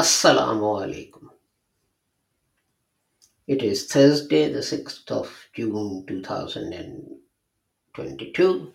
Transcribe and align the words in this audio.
Assalamu 0.00 0.68
alaikum. 0.82 1.24
It 3.46 3.62
is 3.62 3.86
Thursday, 3.86 4.50
the 4.50 4.60
6th 4.60 5.10
of 5.10 5.30
June 5.52 6.06
2022. 6.06 8.72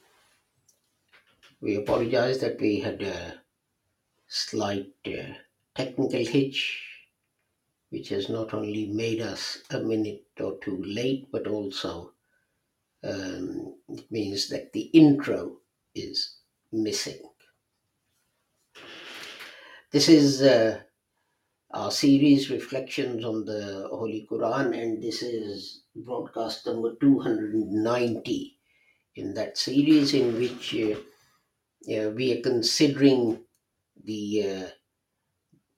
We 1.61 1.77
apologize 1.77 2.37
that 2.41 2.61
we 2.61 2.79
had 2.79 3.01
a 3.01 3.41
slight 4.27 4.93
uh, 5.07 5.33
technical 5.73 6.23
hitch, 6.23 6.83
which 7.89 8.09
has 8.09 8.29
not 8.29 8.53
only 8.53 8.85
made 8.85 9.21
us 9.21 9.63
a 9.71 9.79
minute 9.79 10.27
or 10.39 10.59
two 10.61 10.83
late, 10.83 11.27
but 11.31 11.47
also 11.47 12.11
um, 13.03 13.73
it 13.89 14.11
means 14.11 14.47
that 14.49 14.71
the 14.73 14.91
intro 14.93 15.57
is 15.95 16.35
missing. 16.71 17.17
This 19.89 20.07
is 20.07 20.43
uh, 20.43 20.81
our 21.75 21.91
series 21.91 22.49
Reflections 22.49 23.25
on 23.25 23.43
the 23.43 23.89
Holy 23.91 24.25
Quran, 24.31 24.81
and 24.81 25.03
this 25.03 25.21
is 25.21 25.81
broadcast 25.93 26.65
number 26.65 26.95
290 27.01 28.57
in 29.17 29.33
that 29.33 29.57
series, 29.57 30.13
in 30.13 30.39
which 30.39 30.73
uh, 30.73 30.95
uh, 31.93 32.11
we 32.11 32.31
are 32.31 32.41
considering 32.41 33.41
the 34.05 34.71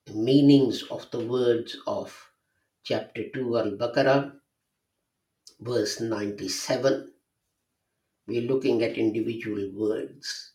uh, 0.06 0.12
meanings 0.14 0.84
of 0.84 1.10
the 1.10 1.18
words 1.18 1.76
of 1.88 2.30
chapter 2.84 3.28
2 3.34 3.58
Al 3.58 3.70
Baqarah, 3.72 4.32
verse 5.58 6.00
97. 6.00 7.10
We're 8.28 8.46
looking 8.46 8.84
at 8.84 8.96
individual 8.96 9.68
words 9.74 10.52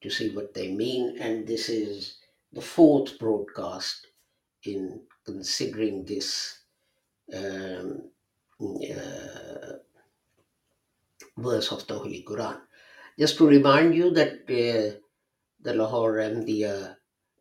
to 0.00 0.10
see 0.10 0.34
what 0.34 0.52
they 0.52 0.72
mean, 0.72 1.16
and 1.20 1.46
this 1.46 1.68
is 1.68 2.16
the 2.52 2.60
fourth 2.60 3.20
broadcast 3.20 4.08
in 4.64 5.02
considering 5.24 6.04
this 6.04 6.60
um, 7.34 8.10
uh, 8.60 9.72
verse 11.36 11.72
of 11.72 11.86
the 11.86 11.98
Holy 11.98 12.24
Quran. 12.28 12.60
Just 13.18 13.36
to 13.38 13.46
remind 13.46 13.94
you 13.94 14.10
that 14.10 14.32
uh, 14.48 14.98
the 15.60 15.74
Lahore 15.74 16.16
the 16.44 16.64
uh, 16.64 16.94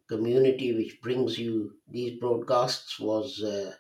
community 0.08 0.74
which 0.76 1.02
brings 1.02 1.38
you 1.40 1.76
these 1.88 2.20
broadcasts 2.20 3.00
was 3.00 3.42
uh, 3.44 3.74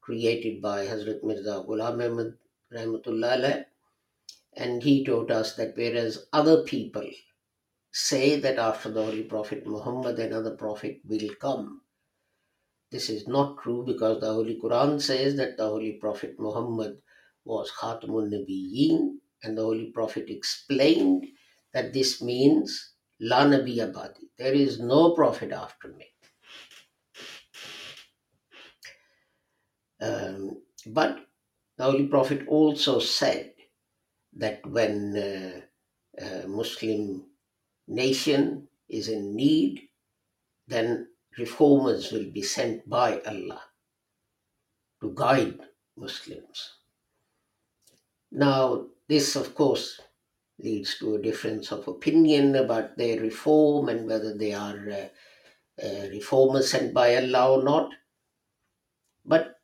created 0.00 0.60
by 0.62 0.86
Hazrat 0.86 1.22
Mirza 1.24 1.64
Ghulam 1.66 2.04
Ahmad 2.04 2.34
Rahmatullah 2.72 3.64
and 4.54 4.82
he 4.82 5.04
taught 5.04 5.30
us 5.30 5.54
that 5.56 5.76
whereas 5.76 6.26
other 6.32 6.62
people 6.64 7.08
say 7.92 8.38
that 8.40 8.58
after 8.58 8.90
the 8.90 9.02
Holy 9.04 9.22
Prophet 9.24 9.66
Muhammad 9.66 10.18
another 10.18 10.54
prophet 10.56 11.00
will 11.04 11.34
come, 11.40 11.82
this 12.90 13.10
is 13.10 13.26
not 13.28 13.58
true 13.62 13.84
because 13.86 14.20
the 14.20 14.32
Holy 14.32 14.58
Quran 14.62 15.00
says 15.00 15.36
that 15.36 15.56
the 15.56 15.66
Holy 15.68 15.92
Prophet 15.94 16.36
Muhammad 16.38 16.98
was 17.44 17.70
Khatamun 17.72 18.30
Nabiyyin, 18.30 19.16
and 19.42 19.58
the 19.58 19.62
Holy 19.62 19.90
Prophet 19.92 20.26
explained 20.28 21.26
that 21.74 21.92
this 21.92 22.22
means 22.22 22.94
La 23.20 23.44
Nabi 23.44 23.76
Abadi. 23.78 24.28
There 24.38 24.52
is 24.54 24.80
no 24.80 25.14
prophet 25.14 25.52
after 25.52 25.88
me. 25.88 26.06
Um, 30.00 30.62
but 30.86 31.18
the 31.78 31.84
Holy 31.84 32.06
Prophet 32.06 32.46
also 32.48 32.98
said 33.00 33.52
that 34.34 34.64
when 34.66 35.16
uh, 35.16 35.60
a 36.44 36.48
Muslim 36.48 37.24
nation 37.88 38.68
is 38.88 39.08
in 39.08 39.34
need, 39.34 39.82
then 40.68 41.08
reformers 41.38 42.12
will 42.12 42.30
be 42.30 42.42
sent 42.42 42.88
by 42.88 43.20
Allah 43.20 43.62
to 45.00 45.12
guide 45.14 45.60
Muslims. 45.96 46.74
Now, 48.30 48.86
this, 49.08 49.36
of 49.36 49.54
course, 49.54 50.00
leads 50.58 50.98
to 50.98 51.14
a 51.14 51.22
difference 51.22 51.70
of 51.72 51.86
opinion 51.88 52.56
about 52.56 52.96
their 52.96 53.20
reform 53.20 53.88
and 53.88 54.06
whether 54.06 54.34
they 54.36 54.52
are 54.54 54.90
uh, 54.90 55.08
uh, 55.82 56.08
reformers 56.10 56.70
sent 56.70 56.94
by 56.94 57.16
Allah 57.16 57.58
or 57.58 57.62
not. 57.62 57.90
But 59.24 59.60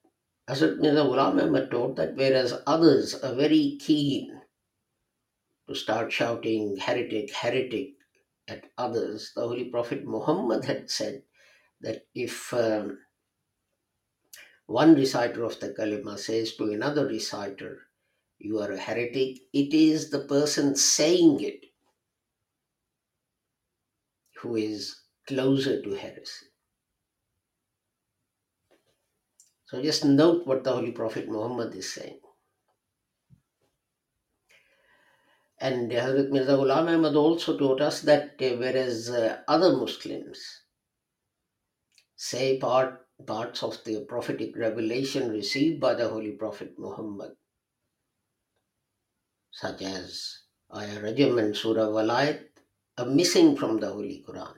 Hazrat 0.49 0.79
Mirza 0.79 1.03
Ghulam 1.03 1.43
Ahmad 1.43 1.71
taught 1.71 1.97
that 1.97 2.15
whereas 2.17 2.55
others 2.67 3.15
are 3.15 3.35
very 3.35 3.79
keen 3.81 4.43
to 5.69 5.75
start 5.75 6.13
shouting 6.13 6.77
heretic, 6.77 7.33
heretic 7.33 7.95
at 8.49 8.71
others, 8.77 9.33
the 9.35 9.41
Holy 9.43 9.65
Prophet 9.71 10.05
Muhammad 10.05 10.65
had 10.65 10.91
said 10.91 11.23
that 11.83 12.07
if 12.15 12.53
um, 12.55 12.99
one 14.67 14.95
reciter 14.95 15.45
of 15.45 15.59
the 15.61 15.71
kalima 15.71 16.19
says 16.19 16.55
to 16.57 16.73
another 16.73 17.07
reciter, 17.07 17.83
you 18.39 18.59
are 18.61 18.73
a 18.73 18.79
heretic, 18.79 19.39
it 19.53 19.75
is 19.75 20.11
the 20.11 20.21
person 20.21 20.75
saying 20.75 21.41
it 21.41 21.67
who 24.41 24.57
is 24.57 25.03
closer 25.29 25.83
to 25.83 25.91
heresy. 25.95 26.47
So 29.67 29.83
just 29.83 30.05
note 30.05 30.47
what 30.47 30.65
the 30.65 30.73
Holy 30.73 30.93
Prophet 30.93 31.29
Muhammad 31.29 31.75
is 31.75 31.93
saying. 31.93 32.21
And 35.61 35.91
Hazrat 35.93 36.31
Mirza 36.31 36.53
Ghulam 36.53 36.93
Ahmad 36.93 37.15
also 37.15 37.57
taught 37.57 37.81
us 37.81 38.01
that 38.03 38.35
uh, 38.43 38.57
whereas 38.57 39.09
uh, 39.11 39.39
other 39.47 39.77
Muslims 39.77 40.62
say 42.23 42.57
part, 42.57 43.05
parts 43.27 43.65
of 43.65 43.83
the 43.85 44.05
prophetic 44.09 44.57
revelation 44.57 45.29
received 45.31 45.81
by 45.81 45.93
the 45.93 46.09
Holy 46.09 46.31
Prophet 46.33 46.73
Muhammad, 46.79 47.33
such 49.51 49.83
as 49.83 50.39
Ayah 50.73 51.01
Rajam 51.01 51.41
and 51.43 51.57
Surah 51.57 51.89
Walayat, 51.89 52.45
are 52.99 53.07
missing 53.07 53.57
from 53.57 53.81
the 53.81 53.89
Holy 53.89 54.25
Quran. 54.27 54.55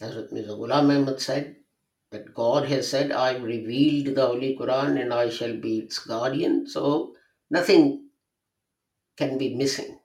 Hazrat 0.00 0.32
Mirza 0.32 0.50
Ghulam 0.50 0.90
Ahmad 0.96 1.20
said 1.20 1.54
that 2.10 2.34
God 2.34 2.66
has 2.66 2.90
said, 2.90 3.12
I've 3.12 3.44
revealed 3.44 4.16
the 4.16 4.26
Holy 4.26 4.56
Quran 4.58 5.00
and 5.00 5.14
I 5.14 5.30
shall 5.30 5.56
be 5.56 5.78
its 5.78 6.00
guardian, 6.00 6.66
so 6.66 7.14
nothing 7.50 8.08
can 9.16 9.38
be 9.38 9.54
missing. 9.54 9.97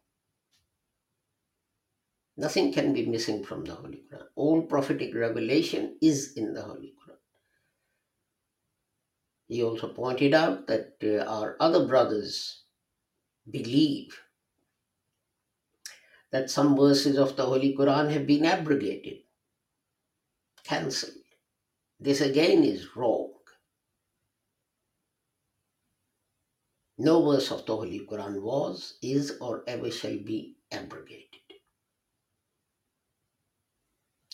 Nothing 2.36 2.74
can 2.74 2.94
be 2.94 3.06
missing 3.06 3.44
from 3.44 3.64
the 3.64 3.76
Holy 3.76 4.02
Quran. 4.12 4.26
All 4.36 4.62
prophetic 4.64 5.14
revelation 5.14 5.98
is 6.02 6.34
in 6.34 6.54
the 6.54 6.64
Holy 6.64 6.94
Quran. 7.00 7.18
He 9.48 9.62
also 9.64 9.90
pointed 9.90 10.34
out 10.34 10.68
that 10.68 10.96
uh, 11.04 11.30
our 11.30 11.56
other 11.60 11.88
brothers 11.88 12.64
believe 13.50 14.20
that 16.32 16.50
some 16.50 16.76
verses 16.76 17.18
of 17.18 17.36
the 17.36 17.46
Holy 17.46 17.76
Quran 17.76 18.12
have 18.12 18.26
been 18.26 18.46
abrogated, 18.46 19.20
cancelled. 20.64 21.14
This 22.00 22.22
again 22.22 22.64
is 22.64 22.96
wrong. 22.96 23.30
No 26.98 27.24
verse 27.30 27.52
of 27.52 27.66
the 27.66 27.76
Holy 27.76 28.00
Quran 28.00 28.42
was, 28.42 28.98
is, 29.02 29.38
or 29.40 29.64
ever 29.68 29.92
shall 29.92 30.18
be 30.18 30.56
abrogated. 30.72 31.33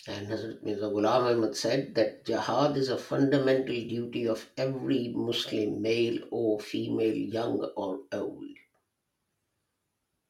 And 0.09 0.27
Hazrat 0.27 0.63
Mirza 0.63 0.85
Ghulam 0.85 1.25
Ahmad 1.31 1.56
said 1.56 1.94
that 1.94 2.25
jihad 2.25 2.75
is 2.75 2.89
a 2.89 2.97
fundamental 2.97 3.75
duty 3.75 4.27
of 4.27 4.50
every 4.57 5.09
Muslim, 5.09 5.83
male 5.83 6.17
or 6.31 6.59
female, 6.59 7.13
young 7.13 7.59
or 7.77 8.00
old. 8.11 8.57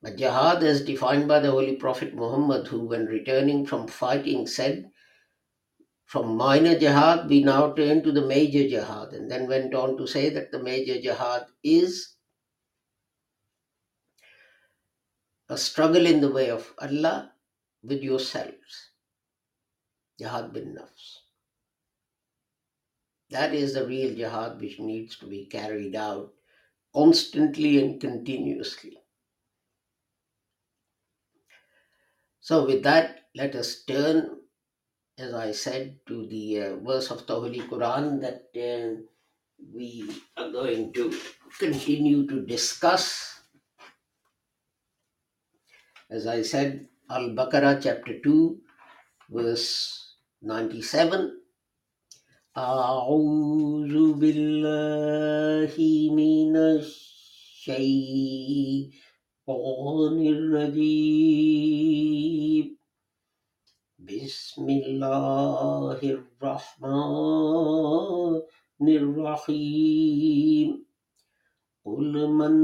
But 0.02 0.18
jihad, 0.18 0.64
as 0.64 0.84
defined 0.84 1.30
by 1.30 1.40
the 1.40 1.52
Holy 1.52 1.78
Prophet 1.78 2.14
Muhammad, 2.14 2.68
who, 2.68 2.88
when 2.88 3.06
returning 3.06 3.66
from 3.66 3.88
fighting, 3.88 4.48
said, 4.48 4.92
From 6.06 6.36
minor 6.36 6.78
jihad, 6.78 7.30
we 7.30 7.42
now 7.42 7.72
turn 7.72 8.04
to 8.04 8.12
the 8.12 8.28
major 8.28 8.68
jihad, 8.68 9.14
and 9.14 9.32
then 9.32 9.48
went 9.48 9.74
on 9.74 9.98
to 9.98 10.06
say 10.06 10.30
that 10.30 10.52
the 10.52 10.60
major 10.62 11.00
jihad 11.00 11.46
is 11.64 12.18
a 15.48 15.58
struggle 15.58 16.06
in 16.06 16.20
the 16.20 16.32
way 16.32 16.50
of 16.50 16.74
Allah 16.80 17.34
with 17.82 18.04
yourselves. 18.04 18.89
Jihad 20.20 20.52
bin 20.54 20.76
nafs. 20.76 21.20
That 23.30 23.54
is 23.54 23.74
the 23.74 23.88
real 23.88 24.16
jihad 24.16 24.60
which 24.60 24.80
needs 24.80 25.16
to 25.18 25.28
be 25.28 25.46
carried 25.46 25.96
out 25.96 26.34
constantly 26.94 27.82
and 27.82 28.02
continuously. 28.02 28.98
So, 32.42 32.66
with 32.66 32.84
that, 32.84 33.30
let 33.36 33.56
us 33.56 33.84
turn, 33.84 34.42
as 35.18 35.34
I 35.34 35.52
said, 35.52 36.00
to 36.08 36.26
the 36.26 36.62
uh, 36.62 36.76
verse 36.78 37.12
of 37.12 37.28
the 37.28 37.36
Holy 37.36 37.60
Quran 37.60 38.20
that 38.22 38.50
uh, 38.58 39.02
we 39.72 40.10
are 40.36 40.52
going 40.52 40.92
to 40.94 41.14
continue 41.60 42.26
to 42.28 42.46
discuss. 42.46 43.40
As 46.10 46.26
I 46.26 46.42
said, 46.42 46.90
Al 47.10 47.30
Baqarah 47.30 47.80
chapter 47.84 48.20
2, 48.20 48.60
verse 49.30 50.09
97. 50.42 51.36
أعوذ 52.58 54.14
بالله 54.14 55.74
من 56.16 56.56
الشيطان 56.80 57.78
الرجيم 60.36 61.58
بسم 64.00 64.66
الله 64.70 66.00
الرحمن 66.04 67.20
الرحيم 68.82 70.70
قل 71.86 72.14
من 72.28 72.56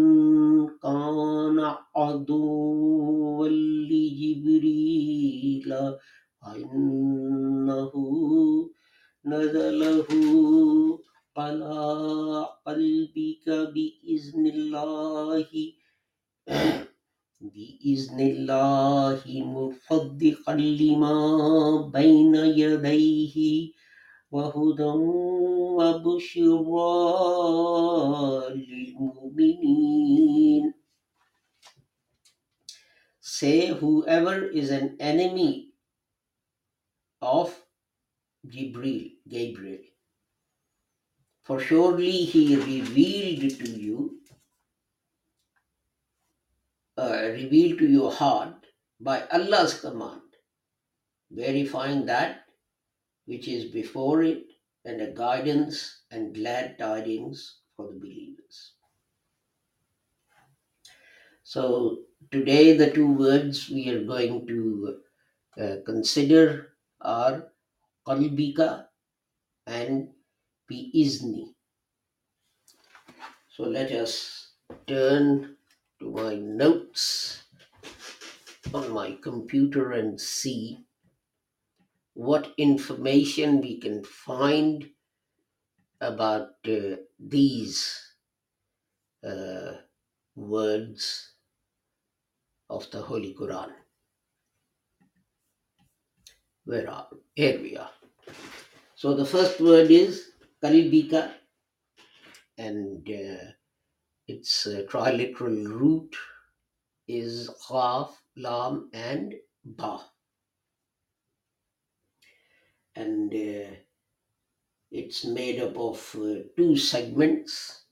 كان 0.79 1.59
عدوا 1.95 3.47
لجبريل 3.89 5.71
فإنه 6.45 7.91
نزله 9.25 10.07
على 11.37 12.47
قلبك 12.65 13.45
بإذن 13.49 14.43
الله 14.47 15.47
بإذن 17.41 18.19
الله 18.19 19.21
مصدقا 19.27 20.55
لما 20.55 21.17
بين 21.93 22.35
يديه 22.35 23.35
وهدى 24.31 24.93
وبشرى 25.77 26.93
للمؤمنين 28.69 30.05
Say 33.35 33.67
whoever 33.67 34.47
is 34.47 34.69
an 34.71 34.95
enemy 34.99 35.64
of 37.25 37.59
Jibril, 38.47 39.11
Gabriel, 39.27 39.83
for 41.41 41.59
surely 41.59 42.11
he 42.11 42.55
revealed 42.55 43.59
to 43.59 43.69
you, 43.69 44.19
uh, 46.97 47.29
revealed 47.33 47.79
to 47.79 47.87
your 47.87 48.11
heart 48.11 48.67
by 48.99 49.25
Allah's 49.31 49.79
command, 49.79 50.21
verifying 51.31 52.05
that 52.05 52.45
which 53.25 53.47
is 53.47 53.65
before 53.65 54.23
it 54.23 54.43
and 54.85 55.01
a 55.01 55.11
guidance 55.11 56.01
and 56.11 56.35
glad 56.35 56.77
tidings 56.77 57.61
for 57.75 57.87
the 57.87 57.99
believers. 57.99 58.73
So, 61.43 61.99
today 62.31 62.77
the 62.77 62.91
two 62.91 63.11
words 63.11 63.69
we 63.69 63.89
are 63.89 64.03
going 64.03 64.47
to 64.47 64.97
uh, 65.59 65.75
consider 65.85 66.74
are 67.05 67.53
qalbika 68.07 68.89
and 69.65 70.13
biizni. 70.69 71.55
So, 73.47 73.63
let 73.63 73.91
us 73.91 74.53
turn 74.87 75.57
to 75.99 76.11
my 76.11 76.35
notes 76.35 77.43
on 78.73 78.91
my 78.91 79.13
computer 79.13 79.91
and 79.91 80.19
see 80.19 80.85
what 82.15 82.53
information 82.57 83.61
we 83.61 83.79
can 83.79 84.03
find 84.03 84.91
about 85.99 86.55
uh, 86.65 86.95
these 87.19 88.15
uh, 89.23 89.81
words 90.35 91.33
of 92.69 92.91
the 92.91 93.01
Holy 93.01 93.33
Quran. 93.33 93.84
Where 96.65 96.89
are 96.89 97.07
here 97.35 97.61
we 97.61 97.77
are. 97.77 97.91
So 98.95 99.13
the 99.13 99.25
first 99.25 99.59
word 99.61 99.91
is 99.91 100.31
qalbika, 100.63 101.31
and 102.57 103.07
uh, 103.07 103.51
its 104.27 104.65
uh, 104.65 104.81
triliteral 104.89 105.67
root 105.67 106.15
is 107.07 107.51
qaf, 107.69 108.09
lam, 108.35 108.89
and 108.93 109.35
ba, 109.63 109.99
and 112.95 113.31
uh, 113.31 113.75
it's 114.89 115.23
made 115.25 115.61
up 115.61 115.77
of 115.77 116.15
uh, 116.19 116.49
two 116.57 116.75
segments, 116.77 117.85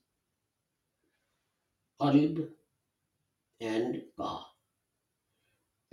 qalb 2.00 2.48
and 3.60 4.02
ka 4.18 4.53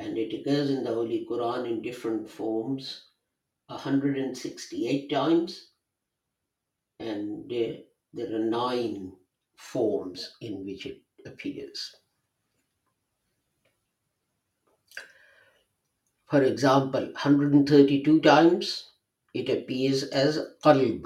and 0.02 0.18
it 0.18 0.34
occurs 0.34 0.72
in 0.72 0.84
the 0.84 0.94
Holy 0.94 1.28
Quran 1.30 1.68
in 1.70 1.82
different 1.82 2.28
forms 2.28 3.06
168 3.68 5.10
times, 5.12 5.70
and 7.00 7.48
there, 7.50 7.76
there 8.12 8.36
are 8.36 8.44
nine 8.44 9.14
forms 9.56 10.36
in 10.42 10.66
which 10.66 10.88
it 10.88 11.02
appears. 11.26 11.96
For 16.26 16.42
example, 16.42 17.02
132 17.02 18.22
times 18.22 18.94
it 19.36 19.50
appears 19.50 20.04
as 20.04 20.40
qalb, 20.64 21.06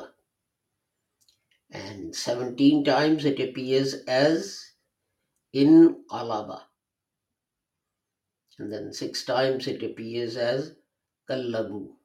and 1.72 2.16
17 2.16 2.86
times 2.86 3.26
it 3.26 3.42
appears 3.42 3.94
as 4.08 4.72
in 5.52 6.04
qalaba, 6.10 6.62
and 8.58 8.72
then 8.72 8.94
six 8.94 9.24
times 9.26 9.68
it 9.68 9.84
appears 9.84 10.38
as 10.38 10.76
kallabu. 11.30 11.96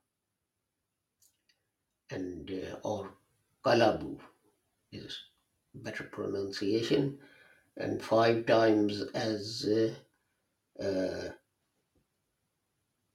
And 2.11 2.51
uh, 2.51 2.77
or 2.85 3.15
kalabu 3.65 4.21
is 4.93 5.19
better 5.75 6.05
pronunciation. 6.05 7.19
And 7.77 8.03
five 8.03 8.47
times 8.47 9.03
as 9.15 9.65
uh, 9.67 9.95
uh, 10.83 11.31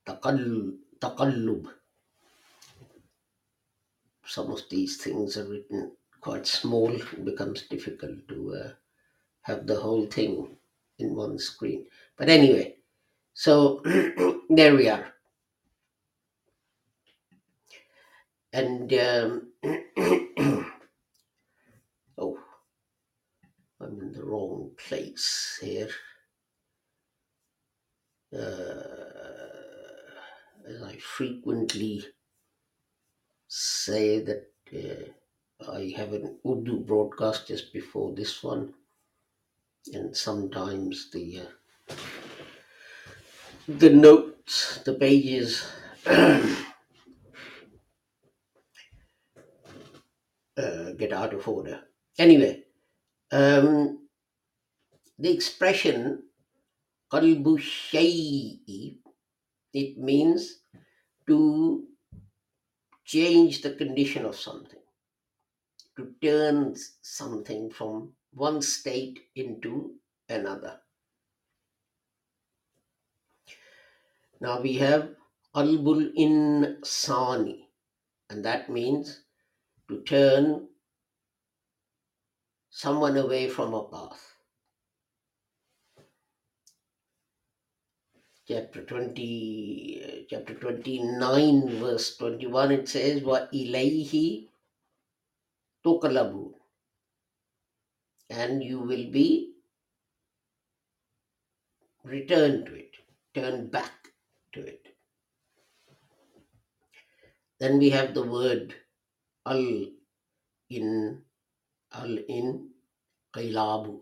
taqallub 0.08 1.64
some 4.26 4.52
of 4.52 4.62
these 4.70 4.98
things 4.98 5.38
are 5.38 5.48
written 5.48 5.96
quite 6.22 6.46
small 6.48 6.92
it 6.92 7.24
becomes 7.26 7.68
difficult 7.68 8.28
to 8.28 8.54
uh, 8.56 8.74
have 9.42 9.68
the 9.68 9.80
whole 9.80 10.06
thing 10.08 10.58
in 11.00 11.16
one 11.16 11.38
screen. 11.40 11.88
But 12.18 12.30
anyway 12.30 12.75
so 13.36 13.82
there 14.50 14.76
we 14.76 14.90
are. 14.90 15.14
And 18.54 18.92
um, 18.94 19.52
oh 22.18 22.40
i'm 23.82 24.00
in 24.00 24.14
the 24.14 24.24
wrong 24.24 24.72
place 24.88 25.60
here. 25.62 25.90
Uh, 28.34 29.06
as 30.68 30.82
i 30.82 30.96
frequently 30.98 32.04
say 33.48 34.20
that 34.20 34.48
uh, 34.74 35.72
i 35.72 35.94
have 35.96 36.12
an 36.14 36.38
urdu 36.46 36.80
broadcast 36.80 37.48
just 37.48 37.72
before 37.72 38.14
this 38.14 38.44
one 38.44 38.74
and 39.94 40.16
sometimes 40.18 41.10
the 41.12 41.42
uh, 41.42 41.96
the 43.68 43.90
notes 43.90 44.80
the 44.86 44.94
pages 44.94 45.68
uh, 46.06 46.58
get 50.98 51.12
out 51.14 51.34
of 51.34 51.48
order 51.48 51.82
anyway 52.18 52.64
um, 53.32 54.08
the 55.18 55.32
expression 55.32 56.24
it 59.74 59.98
means 59.98 60.60
to 61.28 61.86
change 63.06 63.62
the 63.62 63.76
condition 63.76 64.26
of 64.26 64.36
something, 64.36 64.80
to 65.98 66.14
turn 66.22 66.76
something 67.02 67.70
from 67.70 68.14
one 68.34 68.62
state 68.62 69.20
into 69.36 69.96
another. 70.30 70.80
Now 74.42 74.62
we 74.62 74.74
have 74.76 75.16
qalbul 75.56 76.14
insani, 76.18 77.68
and 78.30 78.44
that 78.44 78.70
means 78.70 79.22
to 79.88 80.02
turn 80.02 80.68
someone 82.70 83.16
away 83.16 83.48
from 83.48 83.74
a 83.74 83.84
path. 83.86 84.34
Chapter 88.48 88.84
20, 88.84 90.04
uh, 90.04 90.24
chapter 90.30 90.54
29, 90.54 91.80
verse 91.80 92.18
21, 92.18 92.72
it 92.74 92.90
says, 92.90 93.24
Wa 93.24 93.48
ilayhi 93.54 94.50
tuqlabu, 95.84 96.52
and 98.30 98.62
you 98.62 98.80
will 98.80 99.10
be 99.10 99.54
returned 102.04 102.68
to 102.68 102.76
it, 102.76 102.92
turned 103.34 103.72
back 103.72 103.95
to 104.56 104.66
it. 104.66 104.88
Then 107.60 107.80
we 107.80 107.90
have 107.92 108.14
the 108.14 108.24
word 108.24 108.76
al 109.46 109.66
in 110.70 111.24
al 111.94 112.18
in 112.40 112.72
qilabu. 113.36 114.00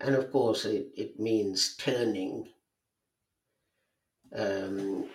And 0.00 0.14
of 0.14 0.30
course, 0.32 0.64
it, 0.64 0.92
it 0.96 1.18
means 1.20 1.76
turning, 1.76 2.48
um, 4.32 5.10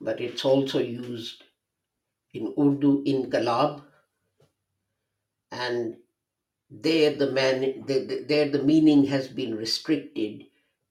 but 0.00 0.20
it's 0.20 0.44
also 0.44 0.78
used 0.78 1.44
in 2.34 2.54
Urdu 2.58 3.04
inqilab, 3.04 3.84
and 5.52 5.96
there 6.70 7.16
the 7.16 7.30
man 7.30 7.60
the, 7.86 7.98
the- 8.06 8.24
there 8.28 8.50
the 8.50 8.62
meaning 8.62 9.04
has 9.06 9.28
been 9.28 9.56
restricted 9.56 10.44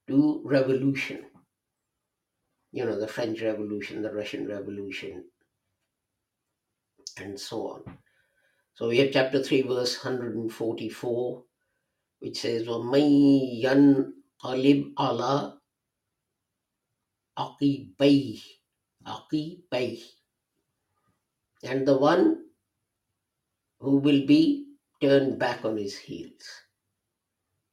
to 0.09 0.43
revolution. 0.45 1.25
You 2.73 2.85
know, 2.85 2.99
the 2.99 3.09
French 3.09 3.43
Revolution, 3.43 4.03
the 4.03 4.13
Russian 4.13 4.47
Revolution, 4.47 5.25
and 7.17 7.39
so 7.39 7.69
on. 7.69 7.99
So 8.75 8.89
we 8.89 8.99
have 8.99 9.13
chapter 9.13 9.43
3, 9.43 9.63
verse 9.63 10.03
144, 10.03 11.43
which 12.21 12.41
says, 12.41 12.67
وَمَن 12.67 13.63
يَنْقَلِبْ 13.63 14.95
عَلَىٰ 14.95 15.59
عَقِبَيْهِ 17.39 18.43
عَقِبَيْهِ 19.07 20.03
And 21.65 21.87
the 21.87 21.99
one 21.99 22.45
who 23.81 23.97
will 23.99 24.27
be 24.27 24.67
turned 25.01 25.39
back 25.39 25.65
on 25.65 25.77
his 25.77 25.97
heels, 25.97 26.63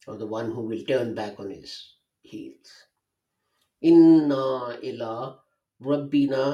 or 0.07 0.17
the 0.17 0.27
one 0.27 0.51
who 0.51 0.61
will 0.61 0.83
turn 0.85 1.13
back 1.13 1.39
on 1.39 1.51
his 1.51 1.93
heels. 2.32 2.70
Inna 3.90 4.78
ila 4.90 5.38
rabbina 5.80 6.44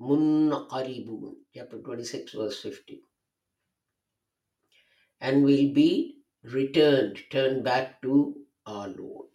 munqalibun. 0.00 1.34
Chapter 1.54 1.78
26, 1.82 2.32
verse 2.32 2.60
50. 2.62 3.02
And 5.20 5.44
will 5.44 5.72
be 5.72 6.18
returned, 6.42 7.18
turned 7.30 7.64
back 7.64 8.02
to 8.02 8.34
our 8.66 8.88
Lord. 8.88 9.30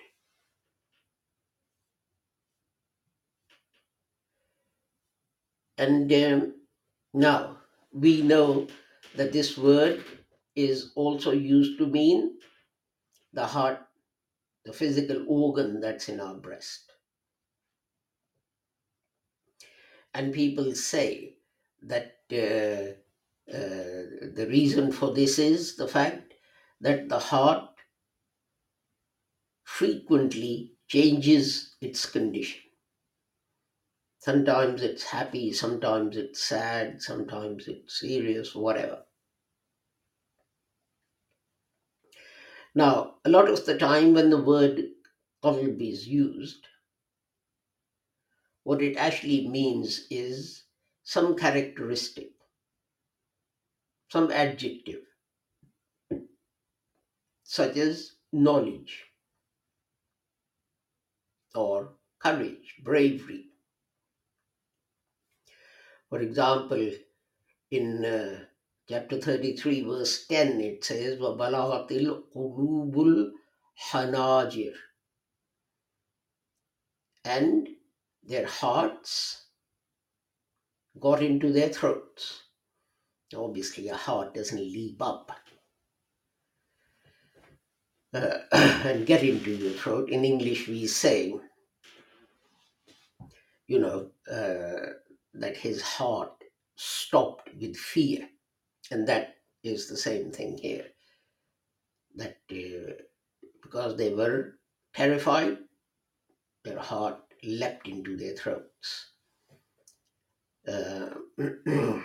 And 5.78 6.12
um, 6.14 6.54
now 7.14 7.58
we 7.92 8.22
know 8.22 8.68
that 9.16 9.32
this 9.34 9.58
word 9.58 10.04
is 10.56 10.92
also 10.96 11.32
used 11.32 11.80
to 11.80 11.88
mean 11.88 12.38
the 13.34 13.46
heart, 13.46 13.80
the 14.64 14.74
physical 14.74 15.26
organ 15.28 15.80
that's 15.82 16.10
in 16.10 16.20
our 16.20 16.36
breast. 16.36 16.94
And 20.14 20.34
people 20.34 20.76
say 20.76 21.38
that 21.82 22.20
uh, 22.32 23.00
uh, 23.52 24.30
the 24.36 24.48
reason 24.50 24.92
for 24.92 25.14
this 25.14 25.40
is 25.40 25.76
the 25.78 25.88
fact 25.88 26.34
that 26.82 27.10
the 27.10 27.20
heart 27.20 27.76
frequently 29.64 30.76
changes 30.90 31.78
its 31.80 32.06
condition. 32.06 32.62
Sometimes 34.20 34.82
it's 34.82 35.04
happy, 35.04 35.52
sometimes 35.52 36.16
it's 36.16 36.42
sad, 36.42 37.02
sometimes 37.02 37.68
it's 37.68 38.00
serious, 38.00 38.56
whatever. 38.56 39.04
Now, 42.74 43.18
a 43.24 43.30
lot 43.30 43.48
of 43.48 43.64
the 43.66 43.78
time 43.78 44.14
when 44.16 44.32
the 44.32 44.42
word 44.42 44.90
qalb 45.44 45.80
is 45.88 46.08
used, 46.08 46.66
what 48.64 48.82
it 48.82 48.96
actually 48.96 49.46
means 49.50 50.08
is 50.10 50.64
some 51.04 51.36
characteristic, 51.36 52.32
some 54.10 54.30
adjective, 54.30 55.04
such 57.44 57.76
as 57.76 58.14
knowledge 58.32 59.08
or 61.54 61.94
courage, 62.18 62.78
bravery. 62.84 63.52
For 66.10 66.20
example, 66.20 66.92
in 67.72 68.06
uh, 68.06 68.46
chapter 68.89 69.21
33, 69.21 69.83
verse 69.83 70.27
10, 70.27 70.61
it 70.61 70.85
says, 70.85 71.19
وَبَلَغَتِ 71.19 71.91
الْقُلُوبُ 71.91 73.31
الْحَنَاجِرِ 73.93 74.73
And 77.25 77.69
their 78.23 78.47
hearts 78.47 79.47
got 81.01 81.23
into 81.23 81.53
their 81.53 81.69
throats. 81.71 82.43
Obviously, 83.35 83.89
a 83.89 83.97
heart 83.97 84.35
doesn't 84.35 84.59
leap 84.59 85.01
up 85.01 85.33
uh, 88.13 88.39
and 88.53 89.07
get 89.07 89.23
into 89.23 89.51
your 89.51 89.73
throat. 89.73 90.09
In 90.09 90.25
English, 90.25 90.69
we 90.69 90.87
say, 90.87 91.35
you 93.67 93.79
know, 93.79 94.11
uh, 94.31 94.93
that 95.35 95.57
his 95.57 95.83
heart 95.83 96.45
stopped 96.77 97.51
with 97.61 97.77
fear. 97.77 98.29
And 98.92 99.08
that 99.08 99.38
is 99.64 99.88
the 99.88 99.98
same 99.98 100.32
thing 100.32 100.58
here. 100.58 100.88
That 102.16 102.38
uh, 102.52 102.94
because 103.62 103.98
they 103.98 104.14
were 104.14 104.56
terrified, 104.94 105.58
their 106.64 106.80
heart 106.80 107.22
leapt 107.44 107.88
into 107.88 108.18
their 108.18 108.36
throats. 108.36 109.12
Uh, 110.68 111.10
and 111.38 112.04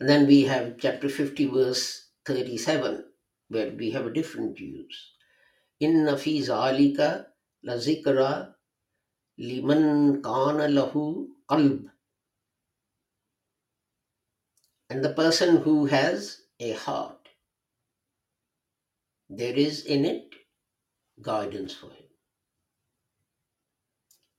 then 0.00 0.26
we 0.26 0.42
have 0.42 0.78
chapter 0.78 1.08
50, 1.08 1.46
verse 1.46 2.10
37, 2.26 3.04
where 3.48 3.70
we 3.72 3.90
have 3.90 4.06
a 4.06 4.12
different 4.12 4.58
use. 4.58 5.12
Inna 5.80 6.16
fi 6.16 6.40
zalika 6.40 7.26
la 7.62 7.74
zikra 7.74 8.54
liman 9.38 10.22
kana 10.22 10.68
lahu 10.68 11.26
qalb. 11.50 11.90
And 14.94 15.04
the 15.04 15.12
person 15.12 15.56
who 15.56 15.86
has 15.86 16.42
a 16.60 16.70
heart, 16.74 17.28
there 19.28 19.56
is 19.56 19.84
in 19.84 20.04
it 20.04 20.36
guidance 21.20 21.74
for 21.74 21.88
him. 21.88 22.06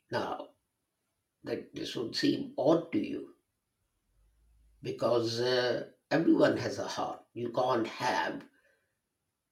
Now, 0.10 0.52
that 1.44 1.76
this 1.76 1.94
would 1.98 2.16
seem 2.16 2.54
odd 2.58 2.90
to 2.94 3.06
you 3.06 3.34
because 4.82 5.42
uh, 5.42 5.88
everyone 6.10 6.56
has 6.56 6.80
a 6.80 6.88
heart. 6.88 7.20
You 7.34 7.50
can't 7.50 7.88
have 7.88 8.42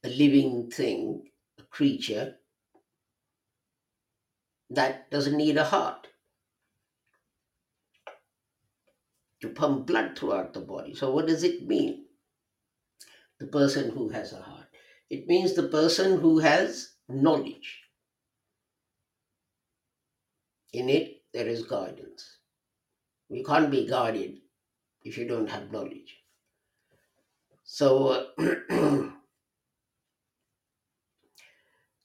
a 0.06 0.08
living 0.08 0.72
thing, 0.72 1.26
a 1.60 1.64
creature, 1.64 2.38
that 4.70 5.12
doesn't 5.12 5.36
need 5.36 5.58
a 5.58 5.66
heart 5.66 6.08
to 9.43 9.49
pump 9.49 9.87
blood 9.87 10.19
throughout 10.19 10.53
the 10.53 10.61
body. 10.61 10.95
So, 10.95 11.11
what 11.13 11.27
does 11.27 11.43
it 11.45 11.67
mean? 11.67 12.07
The 13.39 13.47
person 13.47 13.91
who 13.91 14.09
has 14.09 14.33
a 14.33 14.41
heart. 14.41 14.67
It 15.11 15.27
means 15.27 15.55
the 15.55 15.69
person 15.69 16.21
who 16.21 16.39
has 16.39 16.93
knowledge. 17.09 17.81
In 20.73 20.89
it, 20.89 21.23
there 21.33 21.47
is 21.47 21.63
guidance. 21.63 22.39
You 23.31 23.45
can't 23.45 23.71
be 23.71 23.87
guided 23.87 24.39
if 25.05 25.17
you 25.17 25.27
don't 25.27 25.49
have 25.49 25.73
knowledge. 25.73 26.17
So, 27.65 28.27
uh, 28.39 29.11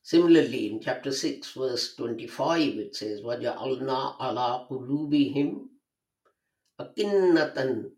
Similarly, 0.06 0.70
in 0.70 0.82
chapter 0.82 1.14
6, 1.14 1.54
verse 1.54 1.96
25, 1.96 2.78
it 2.78 2.96
says, 2.96 3.22
وَجَعَلْنَا 3.22 4.20
عَلَىٰ 4.20 4.70
قُلُوبِهِمْ 4.70 5.70
أَكِنَّةً 6.80 7.92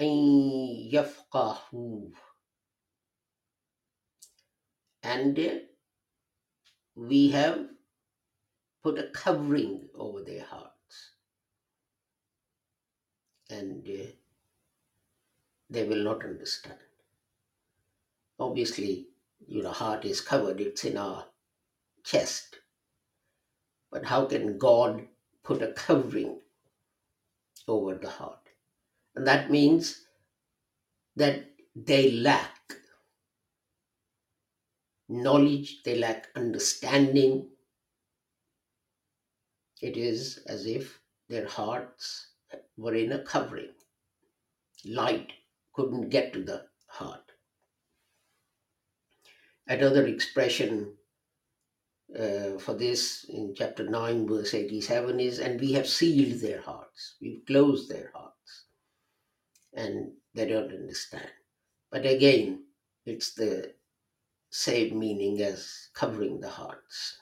أَن 0.00 0.90
يَفْقَهُوا 0.92 2.12
And 5.02 5.38
uh, 5.38 5.58
we 6.94 7.30
have 7.30 7.66
put 8.82 8.98
a 8.98 9.08
covering 9.08 9.88
over 9.94 10.22
their 10.22 10.44
hearts. 10.44 11.12
And 13.48 13.86
uh, 13.86 14.12
they 15.68 15.84
will 15.84 16.04
not 16.04 16.24
understand. 16.24 16.78
Obviously, 18.38 19.08
your 19.46 19.70
heart 19.70 20.04
is 20.04 20.20
covered, 20.20 20.60
it's 20.60 20.84
in 20.84 20.96
our 20.96 21.26
chest. 22.04 22.56
But 23.90 24.04
how 24.04 24.26
can 24.26 24.58
God 24.58 25.06
put 25.42 25.62
a 25.62 25.72
covering 25.72 26.40
over 27.67 27.95
the 27.95 28.09
heart? 28.09 28.49
And 29.15 29.25
that 29.27 29.49
means 29.51 30.05
that 31.15 31.51
they 31.75 32.11
lack 32.11 32.73
knowledge, 35.07 35.81
they 35.83 35.97
lack 35.97 36.27
understanding. 36.35 37.49
It 39.81 39.97
is 39.97 40.39
as 40.47 40.65
if 40.65 40.99
their 41.29 41.47
hearts 41.47 42.27
were 42.77 42.95
in 42.95 43.11
a 43.11 43.23
covering. 43.23 43.73
Light 44.85 45.31
couldn't 45.73 46.09
get 46.09 46.33
to 46.33 46.43
the 46.43 46.65
heart. 46.87 47.31
Another 49.67 50.05
expression 50.05 50.93
uh, 52.17 52.57
for 52.59 52.73
this 52.73 53.25
in 53.25 53.53
chapter 53.55 53.87
9, 53.89 54.27
verse 54.27 54.53
87 54.53 55.19
is, 55.19 55.39
and 55.39 55.59
we 55.59 55.73
have 55.73 55.87
sealed 55.87 56.39
their 56.41 56.61
hearts, 56.61 57.15
we've 57.21 57.45
closed 57.45 57.89
their 57.89 58.11
hearts, 58.13 58.65
and 59.73 60.11
they 60.33 60.47
don't 60.47 60.71
understand. 60.71 61.29
But 61.91 62.05
again, 62.05 62.63
it's 63.05 63.33
the 63.33 63.73
same 64.49 64.97
meaning 64.99 65.41
as 65.41 65.89
covering 65.93 66.39
the 66.39 66.49
hearts. 66.49 67.17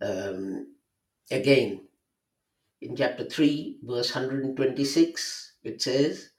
Um, 0.00 0.74
again, 1.30 1.88
in 2.80 2.96
chapter 2.96 3.24
3, 3.24 3.78
verse 3.82 4.14
126, 4.14 5.56
it 5.64 5.80
says, 5.80 6.30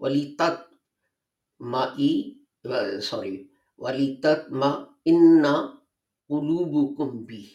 Walitat 0.00 0.62
ma'i, 1.60 2.36
uh, 2.64 3.00
sorry, 3.00 3.49
ma 3.80 4.86
inna 5.04 5.80
ulubukum 6.30 7.26
bi. 7.26 7.48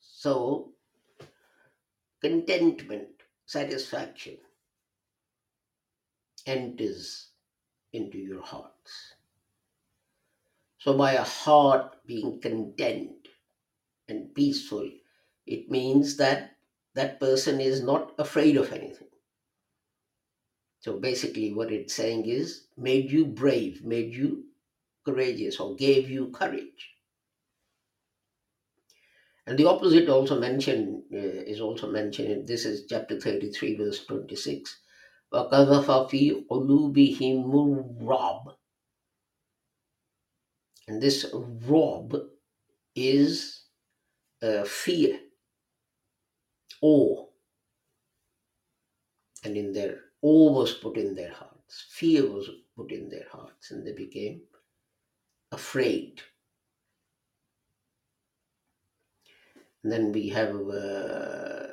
So, 0.00 0.72
contentment, 2.22 3.10
satisfaction 3.44 4.38
enters 6.46 7.28
into 7.92 8.18
your 8.18 8.42
hearts. 8.42 9.14
So, 10.78 10.96
by 10.96 11.12
a 11.12 11.22
heart 11.22 11.96
being 12.06 12.40
content 12.40 13.28
and 14.08 14.34
peaceful, 14.34 14.90
it 15.46 15.70
means 15.70 16.16
that 16.16 16.56
that 16.94 17.20
person 17.20 17.60
is 17.60 17.82
not 17.82 18.12
afraid 18.18 18.56
of 18.56 18.72
anything. 18.72 19.08
So, 20.83 20.99
basically, 20.99 21.53
what 21.53 21.71
it's 21.71 21.93
saying 21.93 22.25
is 22.25 22.67
made 22.77 23.11
you 23.11 23.25
brave, 23.25 23.83
made 23.83 24.13
you 24.13 24.45
courageous, 25.05 25.59
or 25.59 25.75
gave 25.75 26.09
you 26.09 26.29
courage. 26.31 26.95
And 29.49 29.57
the 29.57 29.65
opposite 29.65 30.07
also 30.09 30.39
mentioned 30.39 31.03
uh, 31.11 31.17
is 31.17 31.59
also 31.59 31.89
mentioned. 31.89 32.47
This 32.47 32.65
is 32.65 32.85
chapter 32.87 33.19
33, 33.19 33.77
verse 33.77 34.05
26. 34.05 34.79
وَقَذَفَ 35.33 36.09
فِي 36.09 36.47
قُلُوبِهِمُ 36.47 37.99
الرَّعْبَ 38.01 38.55
And 40.87 41.01
this 41.01 41.25
rob 41.33 42.15
is 42.95 43.63
uh, 44.41 44.63
fear, 44.63 45.19
awe. 46.81 47.25
And 49.43 49.57
in 49.57 49.73
their 49.73 49.99
awe 50.24 50.52
was 50.52 50.72
put 50.72 50.96
in 50.96 51.14
their 51.14 51.32
hearts, 51.32 51.84
fear 51.90 52.26
was 52.26 52.48
put 52.74 52.90
in 52.90 53.10
their 53.10 53.26
hearts, 53.30 53.70
and 53.70 53.86
they 53.86 53.92
became 53.92 54.40
afraid. 55.52 56.22
And 59.82 59.92
then 59.92 60.12
we 60.12 60.28
have 60.30 60.56
uh, 60.56 61.66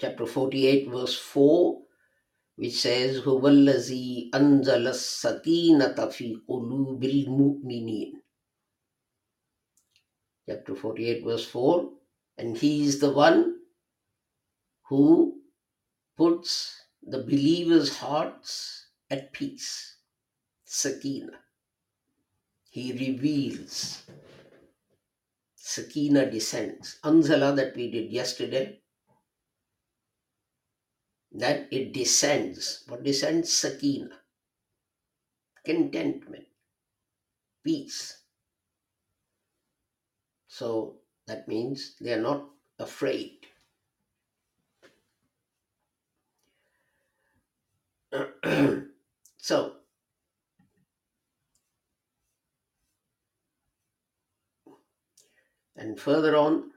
chapter 0.00 0.24
48, 0.24 0.88
verse 0.88 1.18
4, 1.18 1.82
which 2.56 2.80
says, 2.80 3.20
Huwallazi 3.20 4.30
anzala 4.30 4.94
sakinata 4.94 6.10
fi 6.10 6.34
qulubil 6.48 7.28
mu'minin. 7.28 8.12
Chapter 10.48 10.74
48, 10.74 11.24
verse 11.24 11.44
4, 11.44 11.90
and 12.38 12.56
he 12.56 12.86
is 12.86 13.00
the 13.00 13.12
one 13.12 13.56
who 14.84 15.34
puts 16.16 16.87
the 17.10 17.22
believers' 17.22 17.96
hearts 17.96 18.86
at 19.10 19.32
peace. 19.32 19.96
Sakina. 20.64 21.40
He 22.70 22.92
reveals. 22.92 24.02
Sakina 25.54 26.30
descends. 26.30 26.98
Anzala 27.02 27.56
that 27.56 27.74
we 27.74 27.90
did 27.90 28.12
yesterday, 28.12 28.80
that 31.32 31.68
it 31.70 31.92
descends. 31.92 32.84
What 32.88 33.02
descends? 33.02 33.52
Sakina. 33.52 34.20
Contentment. 35.64 36.46
Peace. 37.64 38.22
So 40.46 41.00
that 41.26 41.48
means 41.48 41.96
they 42.00 42.12
are 42.12 42.20
not 42.20 42.48
afraid. 42.78 43.47
so, 49.38 49.72
and 55.76 56.00
further 56.00 56.36
on, 56.36 56.70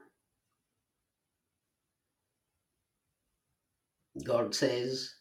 God 4.24 4.54
says, 4.54 5.14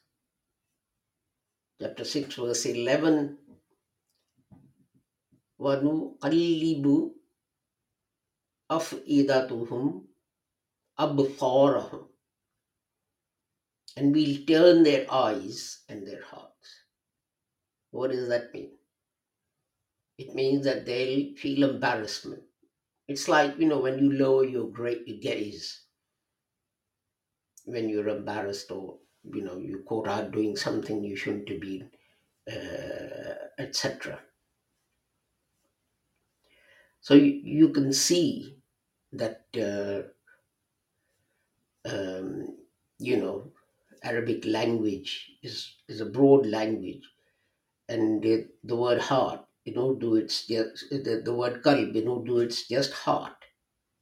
chapter 1.82 2.04
6, 2.04 2.36
verse 2.36 2.66
11, 2.66 3.38
Wanu 5.60 6.18
Alibu 6.20 7.12
of 8.70 8.90
Idatuhum 9.10 10.04
Abqarahum 11.00 12.11
and 13.96 14.14
we'll 14.14 14.46
turn 14.46 14.84
their 14.84 15.06
eyes 15.12 15.84
and 15.88 16.06
their 16.06 16.24
hearts. 16.24 16.84
What 17.92 18.12
does 18.12 18.28
that 18.28 18.54
mean? 18.54 18.80
It 20.18 20.34
means 20.34 20.64
that 20.64 20.86
they'll 20.86 21.36
feel 21.36 21.70
embarrassment. 21.70 22.46
It's 23.08 23.28
like, 23.28 23.58
you 23.60 23.68
know, 23.68 23.80
when 23.82 24.00
you 24.00 24.12
lower 24.14 24.46
your 24.46 24.70
great 24.70 25.22
gaze, 25.22 25.86
when 27.66 27.90
you're 27.90 28.08
embarrassed 28.10 28.72
or, 28.72 29.00
you 29.24 29.42
know, 29.42 29.58
you're 29.58 29.84
caught 29.84 30.08
out 30.08 30.32
doing 30.32 30.56
something 30.56 31.04
you 31.04 31.16
shouldn't 31.16 31.50
have 31.50 31.60
been, 31.60 31.90
uh, 32.52 33.48
etc. 33.60 34.22
So 37.02 37.14
you, 37.16 37.42
you 37.44 37.70
can 37.70 37.92
see 37.94 38.58
that, 39.14 39.48
uh, 39.58 40.10
um, 41.86 42.58
you 43.00 43.18
know, 43.18 43.52
Arabic 44.04 44.46
language 44.46 45.32
is, 45.42 45.76
is 45.88 46.02
a 46.02 46.06
broad 46.06 46.46
language, 46.46 47.04
and 47.90 48.24
the, 48.24 48.50
the 48.64 48.76
word 48.76 49.02
heart 49.02 49.46
you 49.66 49.74
know, 49.74 49.94
do 49.96 50.16
it's 50.16 50.48
just 50.48 50.90
the, 50.90 51.22
the 51.24 51.34
word 51.34 51.64
qalb 51.64 51.94
know, 52.04 52.24
do 52.24 52.40
it's 52.40 52.68
just 52.68 52.94
heart, 52.94 53.46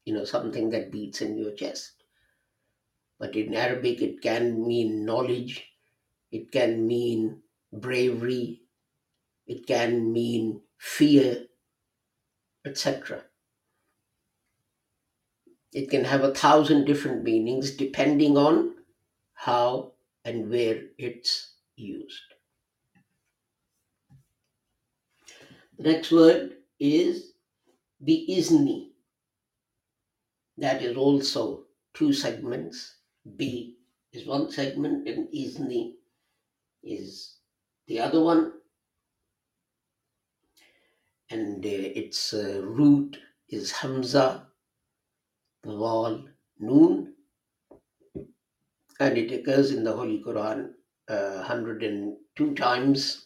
you 0.05 0.13
know, 0.13 0.25
something 0.25 0.69
that 0.71 0.91
beats 0.91 1.21
in 1.21 1.37
your 1.37 1.51
chest. 1.53 2.03
But 3.19 3.35
in 3.35 3.53
Arabic, 3.53 4.01
it 4.01 4.19
can 4.19 4.65
mean 4.67 5.05
knowledge, 5.05 5.71
it 6.31 6.51
can 6.51 6.87
mean 6.87 7.43
bravery, 7.73 8.63
it 9.47 9.67
can 9.67 10.13
mean 10.13 10.63
fear, 10.77 11.47
etc. 12.65 13.25
It 15.73 15.89
can 15.89 16.03
have 16.05 16.23
a 16.23 16.33
thousand 16.33 16.85
different 16.85 17.23
meanings 17.23 17.71
depending 17.75 18.37
on 18.37 18.78
how 19.39 19.93
and 20.25 20.49
where 20.49 20.81
it's 20.97 21.53
used. 21.77 22.33
Next 25.77 26.11
word 26.11 26.57
is 26.77 27.31
the 28.01 28.25
isni. 28.29 28.89
That 30.57 30.81
is 30.81 30.97
also 30.97 31.67
two 31.93 32.11
segments. 32.11 32.97
B 33.37 33.77
is 34.11 34.27
one 34.27 34.51
segment 34.51 35.07
and 35.07 35.29
isni 35.29 35.93
is 36.83 37.37
the 37.87 38.01
other 38.01 38.21
one. 38.21 38.51
And 41.29 41.65
uh, 41.65 41.69
its 41.69 42.33
uh, 42.33 42.61
root 42.61 43.17
is 43.47 43.71
Hamza, 43.71 44.47
Wal, 45.63 46.25
Noon. 46.59 47.08
And 48.99 49.17
it 49.17 49.31
occurs 49.31 49.71
in 49.71 49.83
the 49.83 49.93
Holy 49.93 50.21
Quran 50.21 50.71
uh, 51.07 51.35
102 51.35 52.55
times. 52.55 53.25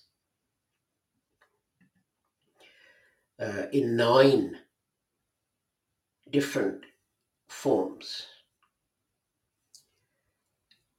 Uh, 3.39 3.65
in 3.73 3.95
nine 3.95 4.57
different 6.31 6.85
forms. 7.47 8.27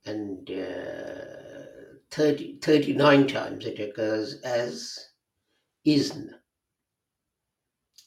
And 0.06 0.50
uh, 0.50 1.98
30, 2.10 2.58
39 2.62 3.26
times 3.26 3.66
it 3.66 3.80
occurs 3.80 4.40
as 4.42 4.98
Izn, 5.86 6.28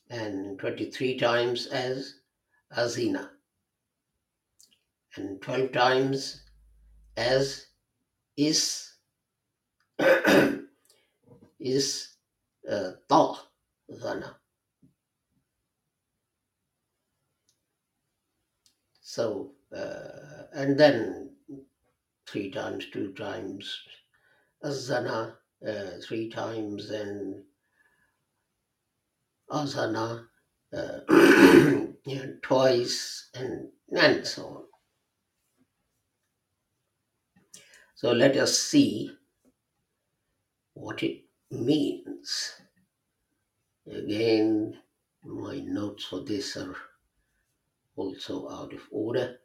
and 0.10 0.58
23 0.60 1.18
times 1.18 1.68
as 1.68 2.20
Azina, 2.76 3.30
and 5.16 5.42
12 5.42 5.72
times 5.72 6.44
as 7.18 7.66
Is, 8.38 8.94
is 11.60 12.10
uh, 12.72 12.92
Zana. 13.92 14.36
So, 19.02 19.54
uh, 19.76 20.44
and 20.54 20.80
then 20.80 21.32
three 22.28 22.52
times, 22.52 22.86
two 22.94 23.14
times 23.14 23.82
Azana, 24.64 25.34
uh, 25.68 25.92
three 26.08 26.30
times, 26.30 26.92
and 26.92 27.44
Azana 29.50 30.26
uh, 30.72 31.00
twice, 32.44 33.30
and, 33.34 33.70
and 33.98 34.28
so 34.28 34.44
on. 34.46 34.67
So 37.98 38.12
let 38.12 38.38
us 38.38 38.60
see 38.60 39.10
what 40.76 41.02
it 41.02 41.22
means. 41.50 42.54
Again, 43.92 44.78
my 45.24 45.62
notes 45.62 46.06
for 46.06 46.20
this 46.24 46.56
are 46.58 46.76
also 47.96 48.50
out 48.52 48.72
of 48.74 48.82
order. 48.92 49.40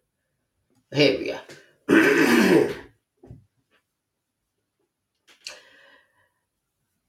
Here 0.92 1.18
we 1.18 1.32
are. 1.32 1.40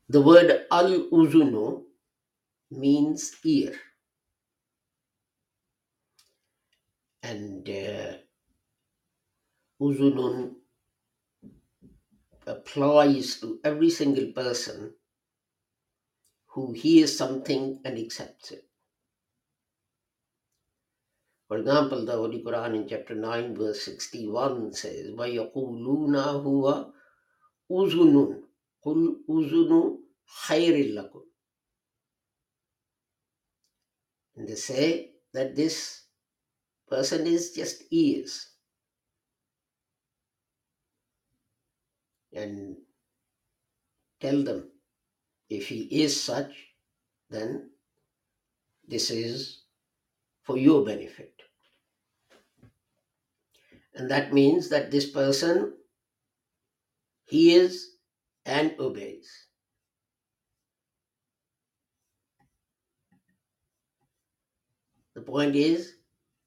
the 0.08 0.22
word 0.22 0.66
al 0.72 1.10
uzunu 1.12 1.84
means 2.72 3.36
ear, 3.44 3.76
and 7.22 7.68
uh, 7.70 8.14
uzunun 9.82 10.63
applies 12.47 13.41
to 13.41 13.61
every 13.65 13.91
single 13.91 14.33
person 14.33 14.95
who 16.49 16.73
hears 16.73 17.17
something 17.17 17.81
and 17.85 17.99
accepts 17.99 18.51
it. 18.53 18.65
For 21.49 21.59
example, 21.59 22.05
the 22.05 22.13
Holy 22.13 22.43
Quran 22.43 22.75
in 22.75 22.89
chapter 22.89 23.15
9, 23.15 23.57
verse 23.57 23.83
61 23.83 24.75
says, 24.75 25.11
وَيَقُولُونَ 25.11 26.15
هُوَ 26.45 26.93
أُذُنٌ 27.71 28.43
قُلْ 28.85 29.25
أُذُنُ 29.29 29.99
خَيْرٍ 30.47 30.95
لَكُمْ 30.95 31.23
And 34.37 34.49
they 34.49 34.55
say 34.55 35.13
that 35.33 35.57
this 35.57 36.03
person 36.89 37.27
is 37.27 37.53
just 37.53 37.83
ears. 37.91 38.52
And 42.36 42.78
tell 44.20 44.44
them, 44.44 44.72
if 45.50 45.68
he 45.68 45.82
is 46.04 46.22
such, 46.22 46.54
then 47.30 47.70
this 48.88 49.12
is 49.12 49.64
for 50.44 50.58
your 50.58 50.84
benefit. 50.84 51.34
And 53.96 54.10
that 54.10 54.34
means 54.34 54.70
that 54.70 54.90
this 54.90 55.10
person 55.12 55.74
hears 57.26 57.98
and 58.46 58.76
obeys. 58.80 59.30
The 65.16 65.22
point 65.22 65.56
is 65.56 65.94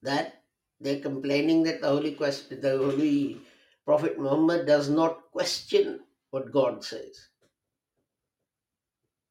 that 0.02 0.42
they're 0.80 1.00
complaining 1.00 1.62
that 1.64 1.80
the 1.80 1.88
Holy 1.88 2.14
question, 2.14 2.60
the 2.60 2.76
Holy 2.78 3.40
Prophet 3.84 4.18
Muhammad 4.18 4.66
does 4.66 4.90
not 4.90 5.25
question 5.36 6.00
what 6.30 6.50
God 6.50 6.82
says. 6.82 7.28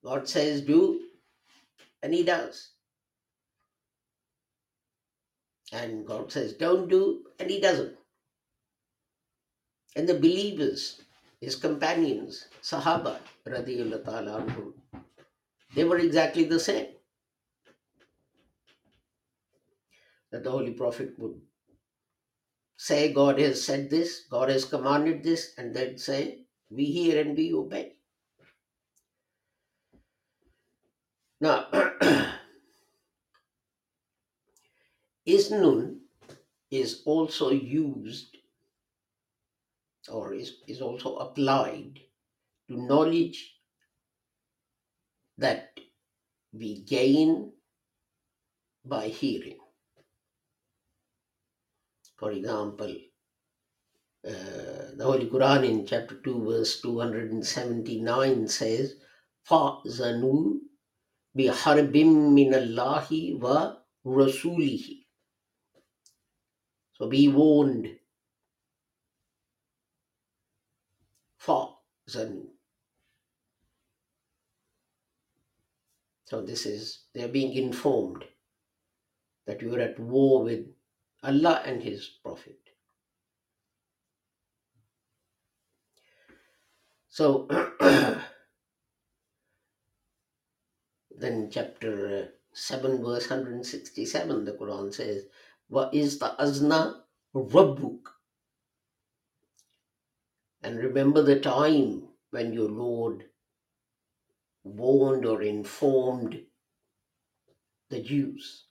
God 0.03 0.29
says 0.29 0.61
do, 0.61 1.01
and 2.03 2.13
he 2.13 2.23
does. 2.23 2.69
And 5.73 6.05
God 6.05 6.31
says 6.31 6.53
don't 6.53 6.87
do, 6.87 7.23
and 7.39 7.49
he 7.49 7.59
doesn't. 7.59 7.95
And 9.95 10.07
the 10.07 10.13
believers, 10.13 11.01
his 11.41 11.55
companions, 11.55 12.49
Sahaba, 12.61 13.17
they 15.75 15.83
were 15.83 15.97
exactly 15.97 16.43
the 16.43 16.59
same. 16.59 16.87
That 20.31 20.43
the 20.43 20.51
Holy 20.51 20.71
Prophet 20.73 21.17
would 21.17 21.41
say, 22.77 23.13
God 23.13 23.39
has 23.39 23.63
said 23.63 23.89
this, 23.89 24.25
God 24.29 24.49
has 24.49 24.65
commanded 24.65 25.23
this, 25.23 25.53
and 25.57 25.73
then 25.73 25.97
say, 25.97 26.45
we 26.69 26.85
hear 26.85 27.21
and 27.21 27.37
we 27.37 27.53
obey. 27.53 27.93
Now, 31.41 31.67
Isnun 35.27 35.99
is 36.71 37.01
also 37.05 37.51
used 37.51 38.37
or 40.09 40.33
is, 40.33 40.57
is 40.67 40.81
also 40.81 41.15
applied 41.17 41.99
to 42.67 42.77
knowledge 42.77 43.55
that 45.37 45.79
we 46.53 46.81
gain 46.81 47.51
by 48.85 49.07
hearing. 49.07 49.57
For 52.16 52.32
example, 52.32 52.94
uh, 54.26 54.92
the 54.96 55.04
Holy 55.04 55.26
Quran 55.26 55.68
in 55.68 55.86
chapter 55.86 56.16
2, 56.16 56.44
verse 56.44 56.80
279 56.82 58.48
says, 58.48 58.96
فَأْذَنُوا 59.48 60.58
بِحَرْبٍ 61.36 61.92
مِّنَ 61.94 62.52
اللَّهِ 62.52 63.40
وَرَسُولِهِ 64.04 65.04
So 66.92 67.08
be 67.08 67.28
warned, 67.28 67.98
فَأْذَنُوا 71.42 72.50
So 76.26 76.40
this 76.40 76.64
is, 76.64 77.06
they're 77.12 77.26
being 77.26 77.54
informed 77.54 78.24
that 79.46 79.60
you 79.62 79.74
are 79.74 79.80
at 79.80 79.98
war 79.98 80.44
with 80.44 80.64
Allah 81.25 81.63
and 81.65 81.81
His 81.81 82.07
Prophet. 82.23 82.59
So 87.09 87.47
then 91.17 91.49
chapter 91.51 92.25
uh, 92.25 92.31
7 92.53 93.03
verse 93.03 93.29
167 93.29 94.45
the 94.45 94.51
Quran 94.51 94.93
says, 94.93 95.23
What 95.67 95.93
is 95.93 96.19
the 96.19 96.35
azna 96.39 97.01
rabbuk? 97.33 98.01
And 100.61 100.77
remember 100.77 101.21
the 101.21 101.39
time 101.39 102.09
when 102.31 102.53
your 102.53 102.69
Lord 102.69 103.25
warned 104.63 105.25
or 105.25 105.41
informed 105.41 106.41
the 107.89 108.01
Jews. 108.01 108.64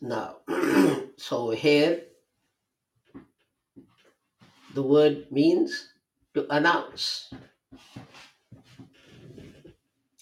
Now, 0.00 0.36
so 1.16 1.50
here 1.50 2.02
the 4.74 4.82
word 4.82 5.26
means 5.30 5.92
to 6.34 6.46
announce. 6.54 7.32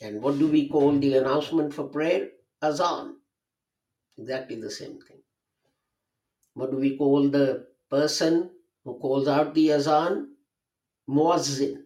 And 0.01 0.23
what 0.23 0.39
do 0.39 0.47
we 0.49 0.69
call 0.69 0.93
the 0.99 1.17
announcement 1.19 1.75
for 1.75 1.85
prayer? 1.85 2.29
Azan. 2.63 3.17
Exactly 4.17 4.57
the 4.57 4.71
same 4.71 4.99
thing. 5.01 5.19
What 6.55 6.71
do 6.71 6.79
we 6.79 6.97
call 6.97 7.29
the 7.29 7.67
person 7.91 8.51
who 8.85 8.99
calls 8.99 9.29
out 9.29 9.53
the 9.55 9.73
azan? 9.73 10.37
Muazzin. 11.09 11.83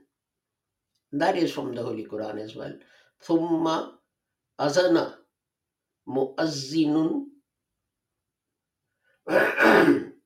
That 1.13 1.37
is 1.37 1.53
from 1.53 1.75
the 1.75 1.83
Holy 1.83 2.05
Quran 2.07 2.39
as 2.41 2.55
well. 2.55 2.73
Thumma 3.21 3.95
azana 4.61 5.15
muazzinun 6.09 7.30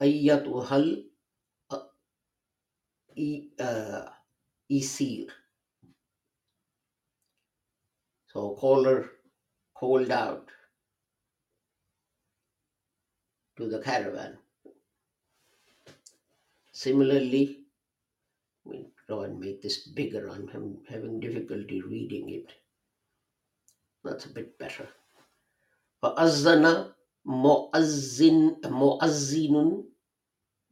ayyatuhal 0.00 1.04
uh, 1.70 1.86
e- 3.16 3.50
uh, 3.58 4.08
isir. 4.70 5.28
So 8.26 8.54
caller 8.56 9.10
called 9.74 10.10
out 10.10 10.50
to 13.56 13.68
the 13.68 13.78
caravan. 13.78 14.38
Similarly, 16.72 17.60
let 18.66 18.72
me 18.72 18.88
try 19.06 19.24
and 19.24 19.38
make 19.38 19.62
this 19.62 19.86
bigger. 19.86 20.28
I'm 20.28 20.48
having, 20.48 20.78
having 20.88 21.20
difficulty 21.20 21.80
reading 21.82 22.30
it. 22.30 22.52
That's 24.02 24.26
a 24.26 24.30
bit 24.30 24.58
better. 24.58 24.88
فَأَذَّنَ 26.02 26.92
مُؤَذِّن 27.26 28.60
مُؤَذِّنٌ 28.62 29.84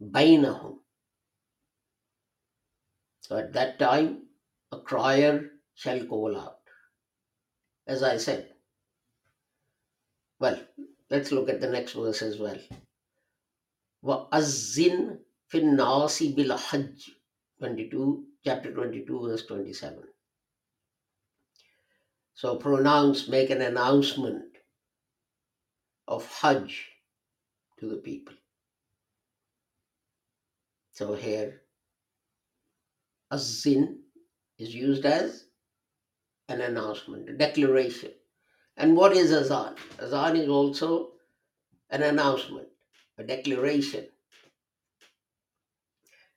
بَيْنَهُمْ 0.01 0.79
So 3.21 3.37
at 3.37 3.53
that 3.53 3.79
time, 3.79 4.29
a 4.71 4.81
crier 4.81 5.51
shall 5.75 6.05
call 6.07 6.37
out. 6.37 6.59
As 7.87 8.03
I 8.03 8.17
said, 8.19 8.55
well, 10.39 10.61
let's 11.11 11.33
look 11.33 11.49
at 11.49 11.61
the 11.61 11.71
next 11.71 11.93
verse 11.93 12.23
as 12.23 12.39
well. 12.39 12.59
وَأَذِّن 14.05 15.19
فِي 15.51 15.61
النَّاسِ 15.61 16.35
بِالْحَجِّ 16.35 17.11
22, 17.59 18.27
chapter 18.45 18.75
22, 18.75 19.29
verse 19.29 19.47
27. 19.47 20.03
So 22.35 22.57
pronounce, 22.57 23.29
make 23.29 23.51
an 23.51 23.63
announcement 23.63 24.46
of 26.08 26.26
Hajj 26.42 26.88
to 27.80 27.90
the 27.90 27.98
people. 27.98 28.34
So 30.94 31.14
here, 31.14 31.62
Azin 33.32 33.98
is 34.58 34.74
used 34.74 35.06
as 35.06 35.46
an 36.50 36.62
announcement, 36.62 37.30
a 37.30 37.34
declaration. 37.34 38.12
And 38.78 38.96
what 38.96 39.12
is 39.12 39.32
Azan? 39.32 39.76
Azan 40.02 40.38
is 40.38 40.50
also 40.50 41.10
an 41.90 42.04
announcement, 42.04 42.68
a 43.18 43.24
declaration. 43.24 44.08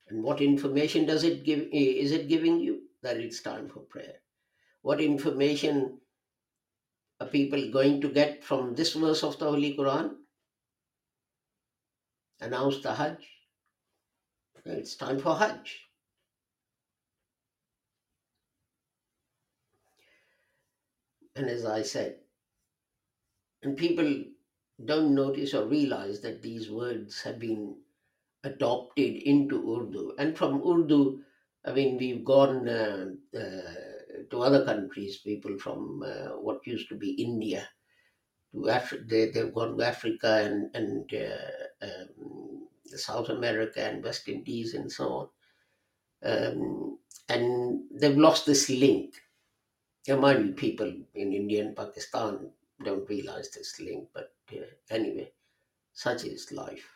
And 0.09 0.22
what 0.22 0.40
information 0.40 1.06
does 1.06 1.22
it 1.22 1.44
give? 1.44 1.68
Is 1.72 2.11
it 2.11 2.28
giving 2.28 2.59
you 2.59 2.83
that 3.02 3.16
it's 3.16 3.40
time 3.40 3.68
for 3.68 3.80
prayer? 3.80 4.16
What 4.83 5.00
information 5.00 6.00
people 7.26 7.70
going 7.70 8.00
to 8.00 8.09
get 8.09 8.44
from 8.44 8.74
this 8.74 8.94
verse 8.94 9.22
of 9.22 9.38
the 9.38 9.46
Holy 9.46 9.76
Quran? 9.76 10.16
Announce 12.40 12.83
the 12.83 12.94
Hajj. 12.94 13.28
It's 14.64 14.96
time 14.96 15.18
for 15.18 15.37
Hajj. 15.37 15.88
And 21.37 21.48
as 21.48 21.64
I 21.64 21.83
said, 21.83 22.20
and 23.62 23.76
people 23.76 24.24
don't 24.85 25.14
notice 25.14 25.54
or 25.54 25.66
realize 25.66 26.20
that 26.22 26.42
these 26.42 26.70
words 26.70 27.22
have 27.22 27.38
been 27.38 27.76
adopted 28.44 29.16
into 29.16 29.56
Urdu. 29.76 30.14
And 30.18 30.37
from 30.37 30.62
Urdu, 30.66 31.22
I 31.64 31.72
mean, 31.72 31.98
we've 31.98 32.24
gone 32.24 32.68
uh, 32.68 33.11
uh, 33.37 33.89
to 34.30 34.41
other 34.41 34.65
countries, 34.65 35.17
people 35.17 35.58
from 35.58 36.04
uh, 36.04 36.38
what 36.39 36.65
used 36.65 36.89
to 36.89 36.95
be 36.95 37.12
India 37.12 37.67
to 38.56 38.69
Africa, 38.69 39.04
they, 39.08 39.30
they've 39.30 39.54
gone 39.54 39.78
to 39.78 39.86
Africa 39.86 40.41
and, 40.43 40.76
and 40.76 41.12
uh, 41.13 41.86
um, 41.86 42.67
South 42.86 43.30
America 43.30 43.82
and 43.82 44.04
West 44.04 44.28
Indies 44.28 44.74
and 44.74 44.91
so 44.91 45.08
on. 45.10 45.28
Um, 46.24 47.00
and 47.30 47.82
they've 47.91 48.17
lost 48.17 48.45
this 48.45 48.69
link. 48.69 49.15
There 50.06 50.17
might 50.17 50.41
be 50.41 50.52
people 50.52 50.91
in 51.15 51.34
India 51.34 51.65
and 51.65 51.76
Pakistan 51.76 52.50
don't 52.84 53.10
realize 53.10 53.50
this 53.50 53.80
link, 53.80 54.08
but 54.13 54.34
uh, 54.54 54.65
anyway, 54.89 55.32
such 55.93 56.26
is 56.26 56.52
life. 56.52 56.88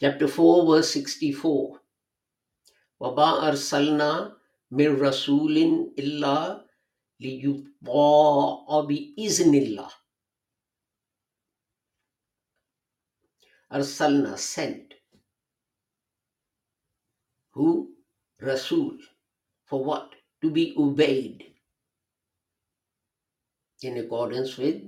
Chapter 0.00 0.26
4, 0.26 0.66
verse 0.66 0.90
64. 0.90 1.78
وَمَا 3.00 3.42
أَرْسَلْنَا 3.50 4.35
مِن 4.70 4.96
رَسُولٍ 4.96 5.56
إِلَّا 5.98 6.66
لِيُطَاعَ 7.20 8.66
بِإِذْنِ 8.88 9.52
اللَّهِ 9.62 9.90
Arsalna 13.72 14.36
sent. 14.38 14.94
Who? 17.52 17.94
Rasul. 18.40 18.98
For 19.64 19.84
what? 19.84 20.12
To 20.42 20.50
be 20.50 20.74
obeyed 20.76 21.54
in 23.82 23.96
accordance 23.98 24.56
with 24.58 24.82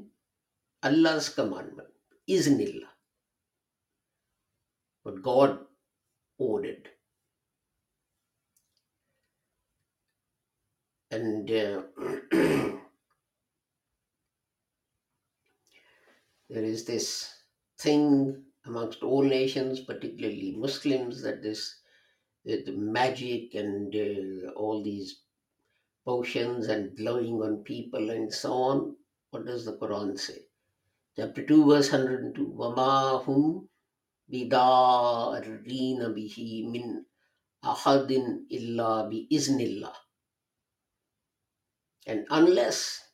Allah's 0.82 1.28
commandment. 1.28 1.88
Iznillah. 2.28 2.88
What 5.02 5.22
God 5.22 5.58
ordered. 6.38 6.88
And 11.10 11.50
uh, 11.50 11.82
there 16.48 16.64
is 16.64 16.84
this 16.84 17.30
thing 17.78 18.44
amongst 18.66 19.02
all 19.02 19.22
nations, 19.22 19.80
particularly 19.80 20.56
Muslims, 20.56 21.22
that 21.22 21.42
this 21.42 21.80
that 22.44 22.66
the 22.66 22.72
magic 22.72 23.54
and 23.54 23.94
uh, 23.94 24.50
all 24.52 24.82
these 24.82 25.22
potions 26.04 26.68
and 26.68 26.94
blowing 26.96 27.40
on 27.42 27.64
people 27.64 28.10
and 28.10 28.32
so 28.32 28.52
on. 28.52 28.96
What 29.30 29.46
does 29.46 29.64
the 29.64 29.78
Quran 29.78 30.18
say? 30.18 30.40
Chapter 31.16 31.46
2, 31.46 31.66
verse 31.66 31.90
102. 31.90 32.54
وَمَا 32.58 33.24
هُمْ 33.24 33.68
بِدَارِّينَ 34.32 36.00
بِهِ 36.14 36.36
مِنْ 36.68 37.04
أَحَدٍ 37.64 38.10
إِلَّا 38.52 39.08
بِإِذْنِ 39.08 39.58
اللَّهِ 39.60 39.94
And 42.08 42.26
unless 42.30 43.08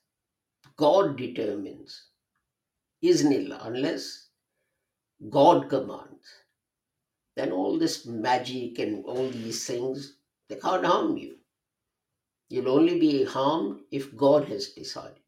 God 0.77 1.17
determines, 1.17 2.05
Iznillah, 3.03 3.67
unless 3.67 4.29
God 5.29 5.69
commands, 5.69 6.27
then 7.37 7.53
all 7.53 7.79
this 7.79 8.07
magic 8.07 8.79
and 8.79 9.05
all 9.05 9.29
these 9.29 9.67
things, 9.67 10.17
they 10.49 10.57
can't 10.57 10.85
harm 10.85 11.17
you. 11.17 11.37
You'll 12.49 12.69
only 12.71 12.99
be 12.99 13.25
harmed 13.25 13.83
if 13.91 14.17
God 14.17 14.49
has 14.49 14.71
decided. 14.71 15.23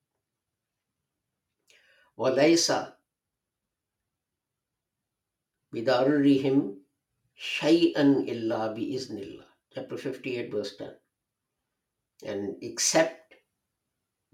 وَلَيْسَ 2.18 2.92
بِدَارِّهِمْ 5.74 6.76
شَيْئًا 7.36 8.28
إِلَّا 8.28 8.76
بِإِذْنِ 8.76 9.16
اللَّهِ 9.18 9.44
Chapter 9.74 9.96
58, 9.96 10.50
verse 10.50 10.76
10. 10.76 10.94
And 12.24 12.56
except 12.62 13.25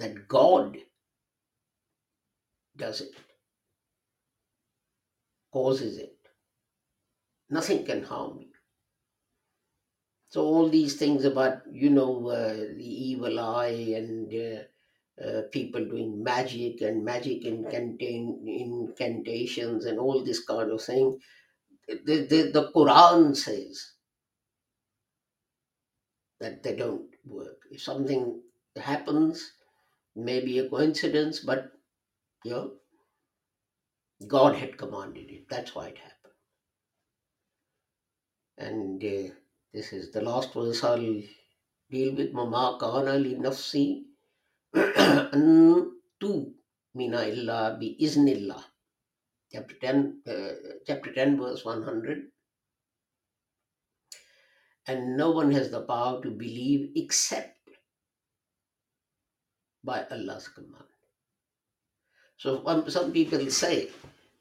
that 0.04 0.28
God 0.28 0.78
does 2.76 3.00
it, 3.00 3.14
causes 5.54 5.98
it, 5.98 6.18
nothing 7.50 7.86
can 7.86 8.04
harm 8.04 8.40
you. 8.42 8.48
So 10.28 10.42
all 10.44 10.68
these 10.68 10.98
things 10.98 11.24
about 11.24 11.62
you 11.72 11.90
know 11.90 12.28
uh, 12.28 12.54
the 12.54 13.10
evil 13.12 13.40
eye 13.40 13.94
and 13.96 14.34
uh, 14.34 15.24
uh, 15.26 15.42
people 15.52 15.86
doing 15.86 16.22
magic 16.22 16.82
and 16.82 17.06
magic 17.06 17.46
incantation, 17.46 18.44
incantations 18.46 19.86
and 19.86 20.00
all 20.00 20.24
this 20.26 20.44
kind 20.44 20.72
of 20.72 20.82
thing, 20.82 21.18
the, 21.88 22.28
the, 22.28 22.52
the 22.52 22.72
Quran 22.76 23.38
says 23.38 23.92
that 26.42 26.64
they 26.64 26.76
don't 26.76 27.10
work. 27.24 27.60
If 27.72 27.82
something 27.82 28.42
happens, 28.76 29.54
maybe 30.16 30.60
a 30.60 30.70
coincidence, 30.70 31.40
but 31.40 31.72
you 32.44 32.52
know, 32.52 32.72
God 34.28 34.56
had 34.56 34.78
commanded 34.78 35.30
it. 35.30 35.50
That's 35.50 35.76
why 35.76 35.88
it 35.88 35.98
happened. 35.98 36.34
And 38.58 39.04
uh, 39.04 39.34
this 39.74 39.92
is 39.94 40.12
the 40.12 40.22
last 40.22 40.54
verse 40.54 40.84
I'll 40.84 41.22
deal 41.90 42.16
with 42.16 42.34
mama 42.34 42.78
kana 42.80 43.16
li 43.18 43.36
nafsi 43.36 44.04
an 44.74 45.92
tu 46.20 46.54
mina 46.96 47.24
illa 47.26 47.78
bi 47.80 47.96
iznillah. 48.00 48.64
Chapter 49.52 49.76
10, 49.82 50.22
uh, 50.28 50.50
chapter 50.88 51.14
10, 51.14 51.40
verse 51.40 51.64
100. 51.66 52.24
And 54.88 55.16
no 55.16 55.32
one 55.32 55.52
has 55.52 55.70
the 55.70 55.82
power 55.82 56.22
to 56.24 56.30
believe 56.32 56.92
except 56.96 57.53
by 59.84 60.06
Allah's 60.10 60.48
command. 60.48 60.86
So 62.38 62.64
um, 62.68 62.90
some 62.90 63.12
people 63.12 63.50
say 63.50 63.90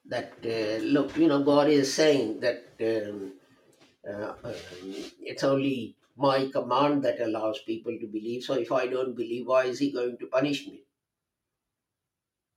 that, 0.07 0.33
uh, 0.45 0.83
look, 0.85 1.17
you 1.17 1.29
know, 1.29 1.43
God 1.43 1.69
is 1.69 1.93
saying 1.93 2.41
that 2.41 2.65
um, 2.81 3.35
uh, 4.09 4.35
um, 4.45 4.55
it's 5.21 5.45
only 5.45 5.97
my 6.17 6.49
command 6.53 7.05
that 7.05 7.21
allows 7.21 7.61
people 7.61 7.97
to 7.99 8.07
believe. 8.07 8.43
So 8.43 8.55
if 8.55 8.73
I 8.73 8.87
don't 8.87 9.17
believe, 9.17 9.47
why 9.47 9.65
is 9.65 9.79
He 9.79 9.93
going 9.93 10.19
to 10.19 10.27
punish 10.27 10.67
me? 10.67 10.83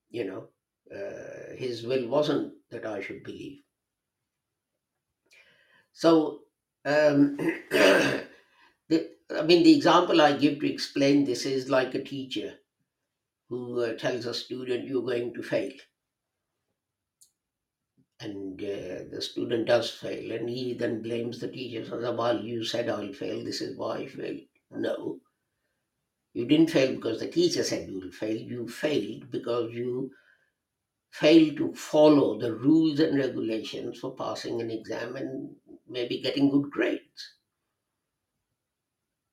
You 0.09 0.25
know, 0.25 0.47
uh, 0.95 1.55
His 1.55 1.85
will 1.85 2.07
wasn't 2.07 2.53
that 2.71 2.85
I 2.85 3.01
should 3.01 3.23
believe. 3.23 3.61
So, 5.93 6.41
um, 6.83 7.37
the, 7.69 9.11
I 9.29 9.41
mean, 9.43 9.63
the 9.63 9.75
example 9.75 10.21
I 10.21 10.33
give 10.33 10.59
to 10.59 10.71
explain 10.71 11.23
this 11.23 11.45
is 11.45 11.69
like 11.69 11.95
a 11.95 12.03
teacher 12.03 12.55
who 13.49 13.81
uh, 13.81 13.93
tells 13.97 14.25
a 14.25 14.33
student, 14.33 14.87
You're 14.87 15.03
going 15.03 15.33
to 15.33 15.43
fail. 15.43 15.73
And 18.19 18.61
uh, 18.61 19.05
the 19.11 19.21
student 19.21 19.67
does 19.67 19.91
fail, 19.91 20.31
and 20.31 20.49
he 20.49 20.73
then 20.73 21.01
blames 21.01 21.39
the 21.39 21.47
teacher. 21.49 21.85
So, 21.85 22.13
well, 22.13 22.43
you 22.43 22.63
said 22.63 22.89
I'll 22.89 23.13
fail, 23.13 23.43
this 23.43 23.61
is 23.61 23.77
why 23.77 23.97
I 23.99 24.07
failed. 24.07 24.41
No, 24.71 25.19
you 26.33 26.45
didn't 26.45 26.69
fail 26.69 26.93
because 26.95 27.19
the 27.19 27.29
teacher 27.29 27.63
said 27.63 27.89
you 27.89 27.99
will 27.99 28.11
fail. 28.11 28.35
You 28.37 28.67
failed 28.67 29.31
because 29.31 29.73
you 29.73 30.11
failed 31.11 31.57
to 31.57 31.73
follow 31.73 32.37
the 32.39 32.53
rules 32.53 32.99
and 32.99 33.17
regulations 33.17 33.99
for 33.99 34.13
passing 34.15 34.61
an 34.61 34.69
exam 34.69 35.15
and 35.15 35.55
maybe 35.87 36.21
getting 36.21 36.49
good 36.51 36.69
grades. 36.69 37.34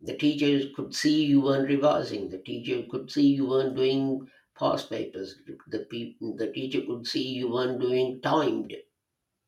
The 0.03 0.17
teacher 0.19 0.69
could 0.77 0.95
see 0.95 1.25
you 1.25 1.41
weren't 1.41 1.69
revising. 1.69 2.31
The 2.31 2.39
teacher 2.39 2.85
could 2.91 3.11
see 3.11 3.29
you 3.29 3.49
weren't 3.49 3.77
doing 3.77 4.31
past 4.59 4.91
papers. 4.91 5.37
The, 5.69 5.87
pe- 5.91 6.17
the 6.21 6.53
teacher 6.53 6.83
could 6.87 7.07
see 7.07 7.29
you 7.35 7.51
weren't 7.53 7.81
doing 7.81 8.21
timed 8.23 8.75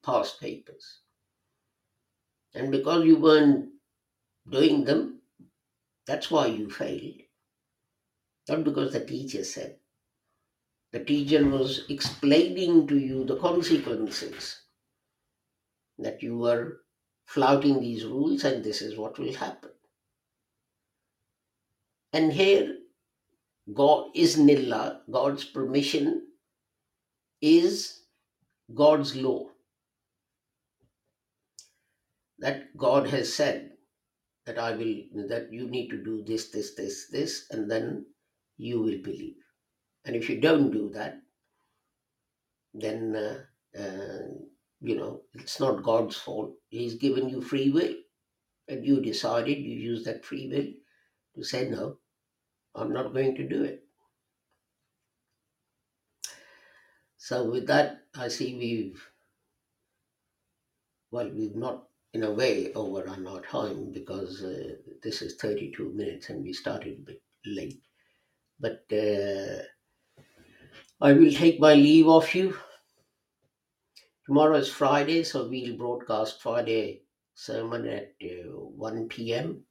past 0.04 0.40
papers. 0.40 1.00
And 2.54 2.72
because 2.72 3.04
you 3.04 3.16
weren't 3.18 3.70
doing 4.48 4.84
them, 4.84 5.22
that's 6.06 6.30
why 6.30 6.46
you 6.46 6.70
failed. 6.70 7.22
Not 8.48 8.64
because 8.64 8.94
the 8.94 9.04
teacher 9.04 9.44
said. 9.44 9.80
The 10.92 11.04
teacher 11.04 11.46
was 11.46 11.84
explaining 11.90 12.86
to 12.86 12.98
you 12.98 13.24
the 13.24 13.36
consequences 13.36 14.62
that 15.98 16.22
you 16.22 16.38
were 16.38 16.82
flouting 17.26 17.80
these 17.80 18.04
rules 18.06 18.44
and 18.44 18.64
this 18.64 18.82
is 18.82 18.96
what 18.96 19.18
will 19.18 19.34
happen. 19.34 19.73
And 22.14 22.32
here, 22.32 22.76
God 23.74 24.14
iznillah, 24.14 25.00
God's 25.10 25.44
permission 25.44 26.28
is 27.42 28.02
God's 28.72 29.16
law. 29.16 29.48
That 32.38 32.76
God 32.76 33.08
has 33.08 33.34
said 33.34 33.72
that 34.46 34.60
I 34.60 34.76
will, 34.76 35.26
that 35.28 35.48
you 35.50 35.68
need 35.68 35.88
to 35.88 36.04
do 36.04 36.22
this, 36.22 36.50
this, 36.50 36.76
this, 36.76 37.08
this, 37.10 37.46
and 37.50 37.68
then 37.68 38.06
you 38.58 38.80
will 38.80 39.02
believe. 39.02 39.34
And 40.04 40.14
if 40.14 40.30
you 40.30 40.40
don't 40.40 40.70
do 40.70 40.90
that, 40.90 41.16
then, 42.74 43.16
uh, 43.16 43.80
uh, 43.80 44.28
you 44.80 44.94
know, 44.94 45.22
it's 45.34 45.58
not 45.58 45.82
God's 45.82 46.16
fault. 46.16 46.52
He's 46.68 46.94
given 46.94 47.28
you 47.28 47.42
free 47.42 47.70
will. 47.70 47.94
And 48.68 48.86
you 48.86 49.00
decided, 49.00 49.58
you 49.58 49.76
use 49.76 50.04
that 50.04 50.24
free 50.24 50.48
will 50.48 50.68
to 51.34 51.44
say, 51.44 51.68
no, 51.68 51.98
I'm 52.74 52.92
not 52.92 53.14
going 53.14 53.36
to 53.36 53.48
do 53.48 53.64
it. 53.64 53.84
So 57.16 57.50
with 57.50 57.66
that, 57.68 58.02
I 58.16 58.28
see 58.28 58.54
we've, 58.54 59.02
well, 61.10 61.30
we've 61.30 61.56
not 61.56 61.88
in 62.12 62.22
a 62.22 62.30
way 62.30 62.72
overrun 62.74 63.26
our 63.26 63.40
time 63.40 63.92
because 63.92 64.42
uh, 64.42 64.76
this 65.02 65.22
is 65.22 65.36
32 65.36 65.92
minutes 65.94 66.30
and 66.30 66.42
we 66.42 66.52
started 66.52 66.98
a 66.98 67.02
bit 67.02 67.22
late. 67.46 67.82
But 68.60 68.84
uh, 68.92 69.62
I 71.00 71.12
will 71.12 71.32
take 71.32 71.60
my 71.60 71.74
leave 71.74 72.08
of 72.08 72.32
you. 72.34 72.56
Tomorrow 74.26 74.56
is 74.56 74.70
Friday, 74.70 75.24
so 75.24 75.48
we'll 75.48 75.76
broadcast 75.76 76.40
Friday 76.40 77.02
sermon 77.34 77.86
at 77.88 78.14
uh, 78.22 78.58
1 78.58 79.08
p.m. 79.08 79.64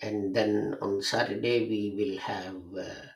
And 0.00 0.34
then 0.34 0.76
on 0.80 1.02
Saturday, 1.02 1.68
we 1.68 1.94
will 1.96 2.18
have 2.18 2.62
uh, 2.76 3.08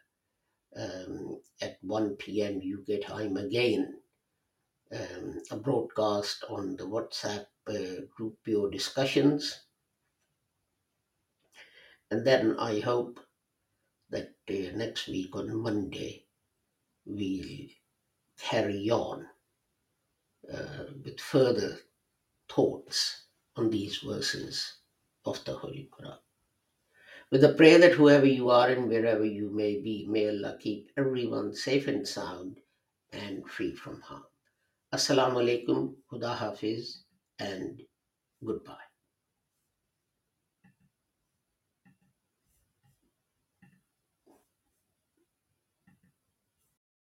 um, 0.77 1.41
at 1.61 1.79
1 1.83 2.17
p.m. 2.17 2.61
you 2.63 2.83
get 2.87 3.05
home 3.05 3.37
again 3.37 4.01
um, 4.93 5.41
a 5.51 5.57
broadcast 5.57 6.45
on 6.49 6.77
the 6.77 6.85
WhatsApp 6.85 7.47
uh, 7.69 8.03
group 8.15 8.39
Pure 8.45 8.71
Discussions. 8.71 9.65
And 12.11 12.27
then 12.27 12.57
I 12.59 12.81
hope 12.81 13.21
that 14.11 14.35
uh, 14.51 14.77
next 14.77 15.09
week 15.09 15.35
on 15.35 15.57
Monday, 15.57 16.27
we'll 17.07 17.69
carry 18.39 18.91
on 18.91 19.27
uh, 20.53 20.85
with 21.05 21.21
further 21.21 21.79
thoughts 22.51 23.27
on 23.57 23.71
these 23.71 23.99
verses 23.99 24.81
of 25.25 25.43
the 25.45 25.55
Holy 25.55 25.89
Quran. 25.91 26.22
With 27.33 27.45
a 27.45 27.55
prayer 27.55 27.79
that 27.79 27.93
whoever 27.93 28.27
you 28.27 28.51
are 28.51 28.69
and 28.69 28.91
wherever 28.91 29.25
you 29.25 29.49
may 29.49 29.81
be, 29.81 30.07
may 30.07 30.29
Allah 30.29 30.59
keep 30.61 30.91
everyone 30.99 31.55
safe 31.55 31.89
and 31.89 32.07
sound 32.07 32.61
and 33.11 33.49
free 33.49 33.75
from 33.75 34.03
harm. 34.03 34.25
Assalamu 34.93 35.41
alaikum, 35.41 35.95
Khuda 36.13 36.37
Hafiz, 36.37 37.05
and 37.39 37.81
goodbye. 38.45 38.92